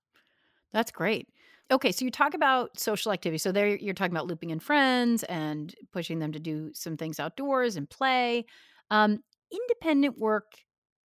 That's 0.73 0.91
great. 0.91 1.27
Okay, 1.71 1.91
so 1.91 2.03
you 2.03 2.11
talk 2.11 2.33
about 2.33 2.79
social 2.79 3.11
activity. 3.11 3.37
So 3.37 3.51
there 3.51 3.67
you're 3.67 3.93
talking 3.93 4.13
about 4.13 4.27
looping 4.27 4.49
in 4.49 4.59
friends 4.59 5.23
and 5.23 5.73
pushing 5.93 6.19
them 6.19 6.31
to 6.31 6.39
do 6.39 6.71
some 6.73 6.97
things 6.97 7.19
outdoors 7.19 7.75
and 7.75 7.89
play. 7.89 8.45
Um, 8.89 9.19
independent 9.51 10.17
work, 10.17 10.51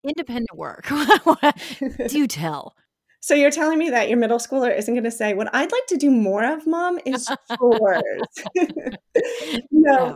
independent 0.03 0.57
work. 0.57 0.89
do 2.09 2.27
tell. 2.27 2.75
So 3.25 3.35
you're 3.35 3.50
telling 3.50 3.78
me 3.78 3.88
that 3.88 4.11
your 4.11 4.19
middle 4.19 4.37
schooler 4.37 4.76
isn't 4.76 4.93
going 4.93 5.02
to 5.04 5.11
say, 5.11 5.33
"What 5.33 5.49
I'd 5.54 5.73
like 5.73 5.87
to 5.87 5.97
do 5.97 6.11
more 6.11 6.45
of, 6.45 6.66
mom, 6.66 6.99
is 7.07 7.26
chores." 7.59 8.02
no, 9.71 10.14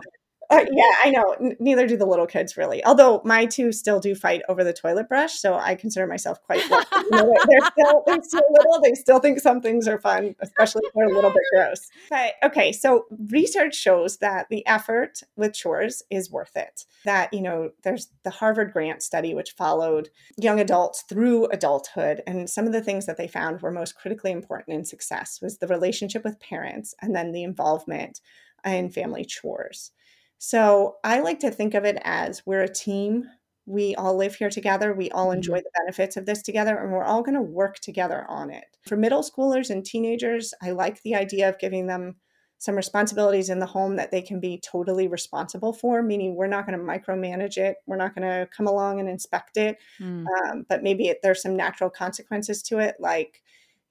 uh, 0.50 0.64
yeah, 0.72 0.92
I 1.04 1.10
know. 1.10 1.32
N- 1.40 1.56
neither 1.60 1.86
do 1.86 1.96
the 1.96 2.06
little 2.06 2.26
kids 2.26 2.56
really. 2.56 2.82
Although 2.84 3.20
my 3.24 3.44
two 3.44 3.70
still 3.70 4.00
do 4.00 4.14
fight 4.14 4.40
over 4.48 4.64
the 4.64 4.72
toilet 4.72 5.08
brush, 5.08 5.34
so 5.34 5.54
I 5.54 5.74
consider 5.74 6.06
myself 6.06 6.42
quite. 6.42 6.62
You 6.64 7.10
know, 7.10 7.34
they're 7.48 7.70
still 7.72 8.02
they're 8.06 8.22
still 8.22 8.42
little. 8.50 8.80
They 8.82 8.94
still 8.94 9.18
think 9.18 9.40
some 9.40 9.60
things 9.60 9.86
are 9.86 9.98
fun, 9.98 10.34
especially 10.40 10.82
if 10.86 10.92
they're 10.94 11.06
a 11.06 11.14
little 11.14 11.30
bit 11.30 11.42
gross. 11.54 11.88
But 12.08 12.34
okay, 12.42 12.72
so 12.72 13.06
research 13.28 13.74
shows 13.74 14.18
that 14.18 14.46
the 14.48 14.66
effort 14.66 15.22
with 15.36 15.54
chores 15.54 16.02
is 16.10 16.30
worth 16.30 16.56
it. 16.56 16.86
That 17.04 17.32
you 17.32 17.42
know, 17.42 17.70
there's 17.82 18.08
the 18.24 18.30
Harvard 18.30 18.72
Grant 18.72 19.02
study 19.02 19.34
which 19.34 19.52
followed 19.52 20.08
young 20.38 20.60
adults 20.60 21.02
through 21.02 21.46
adulthood, 21.46 22.22
and 22.26 22.48
some 22.48 22.66
of 22.66 22.72
the 22.72 22.82
things 22.82 23.04
that 23.06 23.18
they 23.18 23.28
found 23.28 23.60
were 23.60 23.70
most 23.70 23.96
critically 23.96 24.32
important 24.32 24.76
in 24.76 24.84
success 24.84 25.40
was 25.42 25.58
the 25.58 25.66
relationship 25.66 26.24
with 26.24 26.40
parents, 26.40 26.94
and 27.02 27.14
then 27.14 27.32
the 27.32 27.42
involvement 27.42 28.20
in 28.64 28.88
family 28.90 29.24
chores. 29.24 29.92
So 30.38 30.96
I 31.04 31.20
like 31.20 31.40
to 31.40 31.50
think 31.50 31.74
of 31.74 31.84
it 31.84 31.98
as 32.04 32.46
we're 32.46 32.62
a 32.62 32.72
team. 32.72 33.24
We 33.66 33.94
all 33.96 34.16
live 34.16 34.36
here 34.36 34.50
together. 34.50 34.94
We 34.94 35.10
all 35.10 35.30
enjoy 35.30 35.58
mm-hmm. 35.58 35.64
the 35.64 35.82
benefits 35.84 36.16
of 36.16 36.26
this 36.26 36.42
together, 36.42 36.78
and 36.78 36.92
we're 36.92 37.04
all 37.04 37.22
going 37.22 37.34
to 37.34 37.42
work 37.42 37.80
together 37.80 38.24
on 38.28 38.50
it. 38.50 38.64
For 38.86 38.96
middle 38.96 39.22
schoolers 39.22 39.68
and 39.68 39.84
teenagers, 39.84 40.54
I 40.62 40.70
like 40.70 41.02
the 41.02 41.14
idea 41.14 41.48
of 41.48 41.58
giving 41.58 41.86
them 41.86 42.16
some 42.60 42.74
responsibilities 42.74 43.50
in 43.50 43.60
the 43.60 43.66
home 43.66 43.96
that 43.96 44.10
they 44.10 44.20
can 44.20 44.40
be 44.40 44.60
totally 44.64 45.06
responsible 45.06 45.72
for, 45.72 46.02
meaning 46.02 46.34
we're 46.34 46.48
not 46.48 46.66
going 46.66 46.78
to 46.78 46.84
micromanage 46.84 47.56
it. 47.56 47.76
We're 47.86 47.96
not 47.96 48.16
going 48.16 48.28
to 48.28 48.48
come 48.54 48.66
along 48.66 48.98
and 48.98 49.08
inspect 49.08 49.56
it. 49.56 49.76
Mm. 50.00 50.24
Um, 50.26 50.66
but 50.68 50.82
maybe 50.82 51.08
it, 51.08 51.18
there's 51.22 51.42
some 51.42 51.56
natural 51.56 51.88
consequences 51.88 52.62
to 52.64 52.78
it, 52.78 52.96
like 52.98 53.42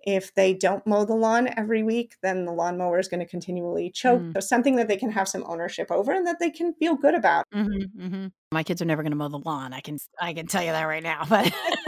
if 0.03 0.33
they 0.35 0.53
don't 0.53 0.85
mow 0.87 1.05
the 1.05 1.15
lawn 1.15 1.49
every 1.57 1.83
week, 1.83 2.15
then 2.21 2.45
the 2.45 2.51
lawnmower 2.51 2.99
is 2.99 3.07
going 3.07 3.19
to 3.19 3.25
continually 3.25 3.89
choke. 3.89 4.21
Mm. 4.21 4.33
So 4.33 4.39
something 4.39 4.75
that 4.77 4.87
they 4.87 4.97
can 4.97 5.11
have 5.11 5.27
some 5.27 5.43
ownership 5.47 5.91
over 5.91 6.11
and 6.11 6.25
that 6.27 6.39
they 6.39 6.49
can 6.49 6.73
feel 6.73 6.95
good 6.95 7.15
about. 7.15 7.45
Mm-hmm, 7.53 8.01
mm-hmm. 8.01 8.27
My 8.51 8.63
kids 8.63 8.81
are 8.81 8.85
never 8.85 9.03
going 9.03 9.11
to 9.11 9.17
mow 9.17 9.27
the 9.27 9.39
lawn. 9.39 9.73
I 9.73 9.81
can 9.81 9.97
I 10.19 10.33
can 10.33 10.47
tell 10.47 10.63
you 10.63 10.71
that 10.71 10.83
right 10.83 11.03
now. 11.03 11.25
But 11.27 11.53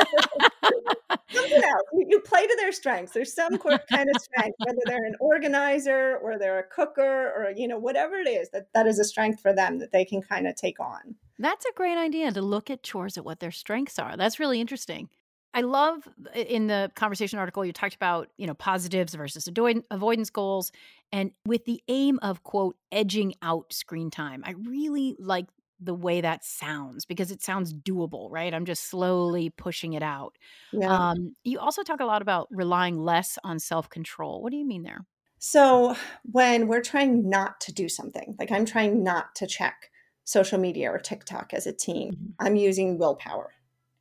something 1.50 1.69
else. 1.69 1.84
You 2.08 2.19
play 2.22 2.45
to 2.45 2.58
their 2.60 2.72
strengths. 2.72 3.13
There's 3.13 3.34
some 3.34 3.58
kind 3.91 4.10
of 4.13 4.22
strength, 4.22 4.56
whether 4.60 4.80
they're 4.86 5.06
an 5.06 5.15
organizer 5.19 6.17
or 6.17 6.38
they're 6.38 6.60
a 6.60 6.63
cooker 6.63 7.32
or 7.36 7.54
you 7.56 7.67
know 7.67 7.78
whatever 7.78 8.15
it 8.15 8.28
is 8.28 8.50
that 8.52 8.67
that 8.74 8.88
is 8.88 9.00
a 9.00 9.04
strength 9.04 9.41
for 9.41 9.54
them 9.54 9.80
that 9.80 9.91
they 9.91 10.06
can 10.06 10.22
kind 10.22 10.48
of 10.48 10.56
take 10.56 10.80
on. 10.80 11.15
That's 11.38 11.65
a 11.65 11.74
great 11.76 11.98
idea 11.98 12.32
to 12.32 12.41
look 12.41 12.69
at 12.69 12.84
chores 12.84 13.17
at 13.17 13.26
what 13.26 13.39
their 13.39 13.52
strengths 13.52 13.98
are. 13.98 14.17
That's 14.17 14.39
really 14.39 14.60
interesting. 14.60 15.10
I 15.53 15.62
love 15.62 16.07
in 16.35 16.67
the 16.67 16.91
conversation 16.95 17.39
article 17.39 17.65
you 17.65 17.73
talked 17.73 17.95
about, 17.95 18.29
you 18.38 18.45
know, 18.45 18.53
positives 18.53 19.15
versus 19.15 19.47
avoidance 19.89 20.29
goals 20.29 20.71
and 21.12 21.31
with 21.45 21.65
the 21.65 21.81
aim 21.88 22.19
of 22.21 22.43
quote 22.43 22.75
edging 22.91 23.33
out 23.41 23.73
screen 23.73 24.12
time. 24.12 24.43
I 24.45 24.51
really 24.51 25.15
like 25.17 25.47
the 25.79 25.93
way 25.93 26.21
that 26.21 26.43
sounds 26.43 27.05
because 27.05 27.31
it 27.31 27.41
sounds 27.41 27.73
doable, 27.73 28.29
right? 28.29 28.53
I'm 28.53 28.65
just 28.65 28.89
slowly 28.89 29.49
pushing 29.49 29.93
it 29.93 30.03
out. 30.03 30.38
Yeah. 30.71 30.93
Um, 30.93 31.35
you 31.43 31.59
also 31.59 31.83
talk 31.83 31.99
a 31.99 32.05
lot 32.05 32.21
about 32.21 32.47
relying 32.51 32.97
less 32.97 33.38
on 33.43 33.59
self 33.59 33.89
control. 33.89 34.41
What 34.41 34.51
do 34.51 34.57
you 34.57 34.65
mean 34.67 34.83
there? 34.83 35.05
So, 35.41 35.95
when 36.23 36.67
we're 36.67 36.81
trying 36.81 37.29
not 37.29 37.62
to 37.62 37.73
do 37.73 37.88
something, 37.88 38.35
like 38.38 38.51
I'm 38.51 38.65
trying 38.65 39.03
not 39.03 39.35
to 39.35 39.47
check 39.47 39.89
social 40.25 40.59
media 40.59 40.91
or 40.91 40.99
TikTok 40.99 41.53
as 41.53 41.65
a 41.65 41.71
teen, 41.71 42.12
mm-hmm. 42.12 42.45
I'm 42.45 42.57
using 42.57 42.97
willpower. 42.97 43.51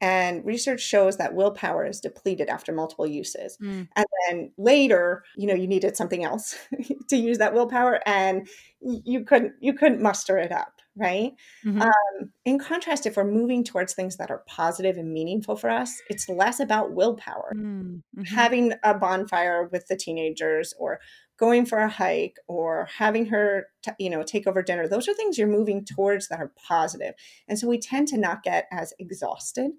And 0.00 0.44
research 0.44 0.80
shows 0.80 1.16
that 1.16 1.34
willpower 1.34 1.84
is 1.84 2.00
depleted 2.00 2.48
after 2.48 2.72
multiple 2.72 3.06
uses. 3.06 3.58
Mm. 3.60 3.88
And 3.96 4.06
then 4.28 4.52
later, 4.56 5.24
you 5.36 5.46
know, 5.46 5.54
you 5.54 5.66
needed 5.66 5.96
something 5.96 6.24
else 6.24 6.56
to 7.08 7.16
use 7.16 7.38
that 7.38 7.54
willpower 7.54 8.00
and 8.06 8.48
you 8.80 9.24
couldn't 9.24 9.54
you 9.60 9.72
couldn't 9.72 10.00
muster 10.00 10.38
it 10.38 10.52
up, 10.52 10.80
right? 10.96 11.32
Mm-hmm. 11.64 11.82
Um, 11.82 12.30
in 12.44 12.60
contrast, 12.60 13.06
if 13.06 13.16
we're 13.16 13.24
moving 13.24 13.64
towards 13.64 13.92
things 13.92 14.16
that 14.18 14.30
are 14.30 14.44
positive 14.46 14.96
and 14.96 15.12
meaningful 15.12 15.56
for 15.56 15.68
us, 15.68 16.00
it's 16.08 16.28
less 16.28 16.60
about 16.60 16.92
willpower. 16.92 17.54
Mm, 17.56 18.02
mm-hmm. 18.16 18.22
Having 18.22 18.74
a 18.84 18.94
bonfire 18.94 19.68
with 19.72 19.88
the 19.88 19.96
teenagers 19.96 20.74
or 20.78 21.00
going 21.38 21.64
for 21.64 21.78
a 21.78 21.88
hike 21.88 22.36
or 22.46 22.88
having 22.98 23.26
her 23.26 23.66
t- 23.82 23.92
you 23.98 24.10
know 24.10 24.22
take 24.22 24.46
over 24.46 24.60
dinner 24.60 24.88
those 24.88 25.08
are 25.08 25.14
things 25.14 25.38
you're 25.38 25.46
moving 25.46 25.84
towards 25.84 26.28
that 26.28 26.40
are 26.40 26.52
positive 26.66 27.14
and 27.46 27.58
so 27.58 27.68
we 27.68 27.78
tend 27.78 28.08
to 28.08 28.18
not 28.18 28.42
get 28.42 28.66
as 28.72 28.92
exhausted 28.98 29.70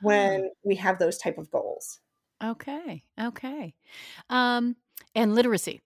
when 0.00 0.50
we 0.64 0.76
have 0.76 0.98
those 0.98 1.18
type 1.18 1.38
of 1.38 1.50
goals. 1.50 2.00
Okay. 2.42 3.02
Okay. 3.20 3.74
Um, 4.30 4.76
and 5.14 5.34
literacy. 5.34 5.80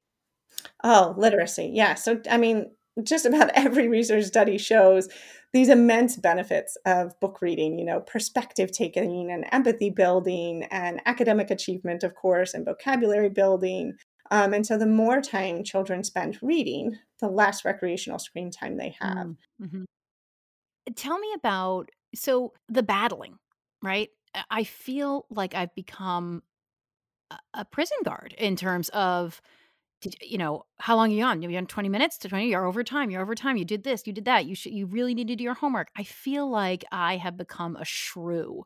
Oh, 0.85 1.15
literacy. 1.17 1.71
Yeah. 1.73 1.95
So, 1.95 2.21
I 2.31 2.37
mean, 2.37 2.71
just 3.03 3.27
about 3.27 3.51
every 3.55 3.89
research 3.89 4.25
study 4.25 4.59
shows 4.59 5.09
these 5.53 5.69
immense 5.69 6.17
benefits 6.17 6.77
of 6.87 7.19
book 7.21 7.41
reading, 7.43 7.79
you 7.79 7.85
know, 7.85 8.01
perspective 8.01 8.73
taking 8.73 9.31
and 9.31 9.45
empathy 9.53 9.91
building 9.91 10.65
and 10.71 11.01
academic 11.07 11.51
achievement, 11.51 12.03
of 12.03 12.15
course, 12.15 12.55
and 12.55 12.65
vocabulary 12.65 13.29
building. 13.29 13.95
Um, 14.31 14.55
and 14.55 14.67
so 14.67 14.79
the 14.79 14.87
more 14.87 15.21
time 15.21 15.63
children 15.63 16.05
spend 16.05 16.39
reading, 16.41 16.97
the 17.21 17.29
less 17.29 17.65
recreational 17.65 18.19
screen 18.19 18.51
time 18.51 18.79
they 18.79 18.95
have. 19.01 19.27
Mm, 19.27 19.37
mm-hmm. 19.63 19.83
Tell 20.97 21.19
me 21.19 21.33
about 21.35 21.91
so 22.15 22.53
the 22.69 22.83
battling 22.83 23.39
right? 23.83 24.09
I 24.51 24.65
feel 24.65 25.27
like 25.31 25.55
I've 25.55 25.75
become 25.75 26.43
a, 27.55 27.65
prison 27.65 27.99
guard 28.05 28.35
in 28.39 28.57
terms 28.57 28.89
of 28.91 29.41
did, 30.01 30.17
you 30.21 30.37
know 30.39 30.65
how 30.79 30.97
long 30.97 31.13
are 31.13 31.15
you 31.15 31.25
on? 31.25 31.43
You're 31.43 31.57
on 31.59 31.67
20 31.67 31.89
minutes 31.89 32.19
to 32.19 32.29
20 32.29 32.49
you're 32.51 32.67
over 32.67 32.83
time 32.85 33.11
you're 33.11 33.23
over 33.23 33.35
time 33.35 33.57
you 33.57 33.65
did 33.65 33.85
this 33.85 34.07
you 34.07 34.13
did 34.13 34.25
that 34.25 34.47
you 34.47 34.55
should 34.55 34.73
you 34.73 34.87
really 34.87 35.15
need 35.15 35.29
to 35.29 35.37
do 35.37 35.45
your 35.45 35.55
homework. 35.55 35.89
I 35.97 36.05
feel 36.05 36.49
like 36.51 36.85
i 36.93 37.17
have 37.17 37.37
become 37.37 37.77
a 37.77 37.85
shrew. 37.85 38.65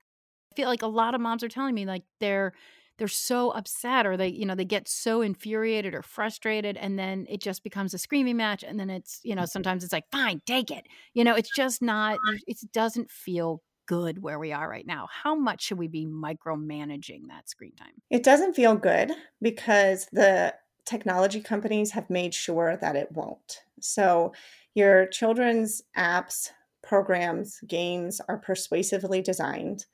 I 0.52 0.56
feel 0.56 0.68
like 0.68 0.82
a 0.82 0.86
lot 0.86 1.14
of 1.14 1.20
moms 1.20 1.44
are 1.44 1.48
telling 1.48 1.74
me 1.74 1.86
like 1.86 2.04
they're 2.20 2.52
they're 2.98 3.08
so 3.08 3.50
upset 3.50 4.06
or 4.06 4.16
they 4.16 4.28
you 4.28 4.46
know 4.46 4.54
they 4.54 4.64
get 4.64 4.88
so 4.88 5.20
infuriated 5.22 5.94
or 5.94 6.02
frustrated 6.02 6.76
and 6.78 6.98
then 6.98 7.26
it 7.28 7.40
just 7.42 7.62
becomes 7.62 7.92
a 7.94 7.98
screaming 7.98 8.36
match 8.38 8.64
and 8.64 8.80
then 8.80 8.88
it's 8.90 9.20
you 9.22 9.34
know 9.34 9.44
sometimes 9.44 9.84
it's 9.84 9.92
like 9.92 10.04
fine 10.10 10.40
take 10.46 10.70
it. 10.70 10.86
You 11.14 11.24
know 11.24 11.34
it's 11.34 11.54
just 11.54 11.82
not 11.82 12.18
it 12.46 12.58
doesn't 12.72 13.10
feel 13.10 13.62
good 13.86 14.22
where 14.22 14.38
we 14.38 14.52
are 14.52 14.68
right 14.68 14.86
now. 14.86 15.08
How 15.10 15.34
much 15.34 15.62
should 15.62 15.78
we 15.78 15.88
be 15.88 16.06
micromanaging 16.06 17.28
that 17.28 17.48
screen 17.48 17.72
time? 17.72 18.02
It 18.10 18.22
doesn't 18.22 18.54
feel 18.54 18.74
good 18.74 19.12
because 19.40 20.06
the 20.12 20.54
technology 20.84 21.40
companies 21.40 21.90
have 21.92 22.08
made 22.08 22.34
sure 22.34 22.76
that 22.80 22.96
it 22.96 23.12
won't. 23.12 23.62
So 23.80 24.32
your 24.74 25.06
children's 25.06 25.82
apps, 25.96 26.50
programs, 26.82 27.60
games 27.66 28.20
are 28.28 28.38
persuasively 28.38 29.20
designed 29.20 29.86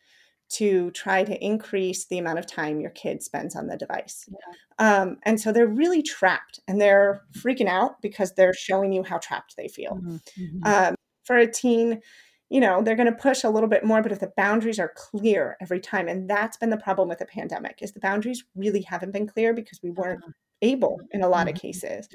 to 0.51 0.91
try 0.91 1.25
to 1.25 1.45
increase 1.45 2.05
the 2.05 2.19
amount 2.19 2.39
of 2.39 2.47
time 2.47 2.79
your 2.79 2.91
kid 2.91 3.23
spends 3.23 3.57
on 3.57 3.69
the 3.69 3.77
device. 3.77 4.29
Yeah. 4.29 5.01
Um, 5.01 5.17
and 5.23 5.41
so 5.41 5.51
they're 5.51 5.67
really 5.67 6.03
trapped 6.03 6.61
and 6.69 6.79
they're 6.79 7.23
freaking 7.33 7.69
out 7.69 8.03
because 8.03 8.35
they're 8.35 8.53
showing 8.53 8.93
you 8.93 9.03
how 9.03 9.17
trapped 9.17 9.57
they 9.57 9.69
feel. 9.69 9.95
Mm-hmm. 9.95 10.17
mm-hmm. 10.43 10.67
Um, 10.67 10.95
for 11.25 11.39
a 11.39 11.51
teen, 11.51 12.01
you 12.53 12.61
know 12.61 12.83
they're 12.83 12.95
going 12.97 13.11
to 13.11 13.13
push 13.13 13.45
a 13.45 13.49
little 13.49 13.69
bit 13.69 13.85
more 13.85 14.03
but 14.03 14.13
if 14.13 14.21
the 14.21 14.33
boundaries 14.37 14.79
are 14.79 14.93
clear 14.95 15.57
every 15.61 15.81
time 15.81 16.07
and 16.07 16.29
that's 16.29 16.59
been 16.59 16.69
the 16.71 16.77
problem 16.77 17.09
with 17.09 17.19
the 17.19 17.25
pandemic 17.25 17.79
is 17.81 17.93
the 17.93 18.01
boundaries 18.01 18.45
really 18.55 18.83
haven't 18.83 19.13
been 19.13 19.27
clear 19.27 19.55
because 19.55 19.81
we 19.83 19.91
weren't 19.91 20.23
uh-huh. 20.23 20.33
able 20.61 21.01
in 21.13 21.23
a 21.23 21.29
lot 21.29 21.49
of 21.49 21.55
mm-hmm. 21.55 21.67
cases. 21.67 22.09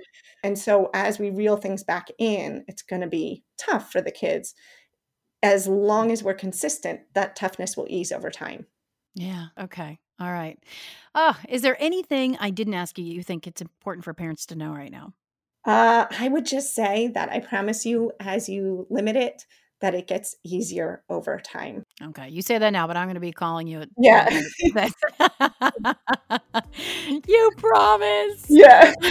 And 0.43 0.57
so 0.57 0.91
as 0.93 1.17
we 1.17 1.31
reel 1.31 1.57
things 1.57 1.83
back 1.83 2.09
in, 2.19 2.63
it's 2.67 2.83
going 2.83 3.01
to 3.01 3.07
be 3.07 3.43
tough 3.57 3.91
for 3.91 3.99
the 3.99 4.11
kids. 4.11 4.53
As 5.41 5.67
long 5.67 6.11
as 6.11 6.23
we're 6.23 6.35
consistent, 6.35 7.01
that 7.13 7.35
toughness 7.35 7.75
will 7.75 7.87
ease 7.89 8.11
over 8.11 8.29
time. 8.29 8.67
Yeah. 9.15 9.47
Okay. 9.59 9.97
All 10.19 10.31
right. 10.31 10.59
Oh, 11.15 11.37
is 11.49 11.63
there 11.63 11.77
anything 11.79 12.37
I 12.39 12.51
didn't 12.51 12.75
ask 12.75 12.97
you 12.99 13.05
you 13.05 13.23
think 13.23 13.47
it's 13.47 13.61
important 13.61 14.03
for 14.03 14.13
parents 14.13 14.45
to 14.47 14.55
know 14.55 14.71
right 14.71 14.91
now? 14.91 15.13
Uh, 15.65 16.05
I 16.11 16.27
would 16.29 16.45
just 16.45 16.73
say 16.73 17.09
that 17.09 17.29
I 17.29 17.39
promise 17.39 17.85
you, 17.85 18.11
as 18.19 18.47
you 18.47 18.87
limit 18.89 19.15
it, 19.15 19.45
that 19.81 19.93
it 19.93 20.07
gets 20.07 20.35
easier 20.43 21.03
over 21.09 21.39
time. 21.39 21.83
Okay, 22.01 22.29
you 22.29 22.41
say 22.41 22.57
that 22.57 22.71
now, 22.71 22.87
but 22.87 22.97
I'm 22.97 23.05
going 23.05 23.15
to 23.15 23.21
be 23.21 23.31
calling 23.31 23.67
you. 23.67 23.85
Yeah. 23.97 24.27
you 27.27 27.51
promise. 27.57 28.45
Yeah. 28.49 28.93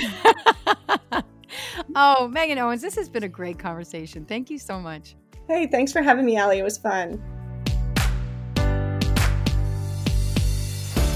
oh, 1.94 2.30
Meghan 2.32 2.56
Owenz, 2.56 2.80
this 2.80 2.96
has 2.96 3.08
been 3.08 3.22
a 3.22 3.28
great 3.28 3.58
conversation. 3.58 4.24
Thank 4.24 4.50
you 4.50 4.58
so 4.58 4.80
much. 4.80 5.14
Hey, 5.48 5.66
thanks 5.66 5.92
for 5.92 6.02
having 6.02 6.26
me, 6.26 6.36
Ally. 6.36 6.56
It 6.56 6.64
was 6.64 6.78
fun. 6.78 7.22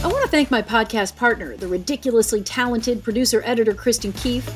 I 0.02 0.06
want 0.06 0.24
to 0.24 0.30
thank 0.30 0.50
my 0.50 0.62
podcast 0.62 1.16
partner, 1.16 1.56
the 1.56 1.68
ridiculously 1.68 2.42
talented 2.42 3.02
producer 3.04 3.42
editor 3.44 3.74
Kristen 3.74 4.12
Keefe 4.12 4.48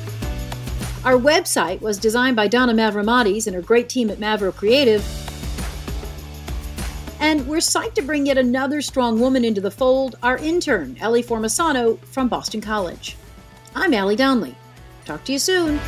our 1.05 1.13
website 1.13 1.81
was 1.81 1.99
designed 1.99 2.35
by 2.35 2.47
Donna 2.47 2.73
Mavrommatis 2.73 3.45
and 3.45 3.55
her 3.55 3.61
great 3.61 3.87
team 3.87 4.09
at 4.09 4.17
Mavro 4.17 4.53
Creative. 4.53 5.05
And 7.19 7.47
we're 7.47 7.57
psyched 7.57 7.93
to 7.93 8.01
bring 8.01 8.25
yet 8.25 8.39
another 8.39 8.81
strong 8.81 9.19
woman 9.19 9.45
into 9.45 9.61
the 9.61 9.69
fold, 9.69 10.15
our 10.23 10.37
intern, 10.37 10.97
Ellie 10.99 11.23
Formasano 11.23 11.99
from 12.05 12.27
Boston 12.27 12.59
College. 12.59 13.15
I'm 13.75 13.93
Ally 13.93 14.15
Donnelly. 14.15 14.55
Talk 15.05 15.23
to 15.25 15.33
you 15.33 15.39
soon. 15.39 15.79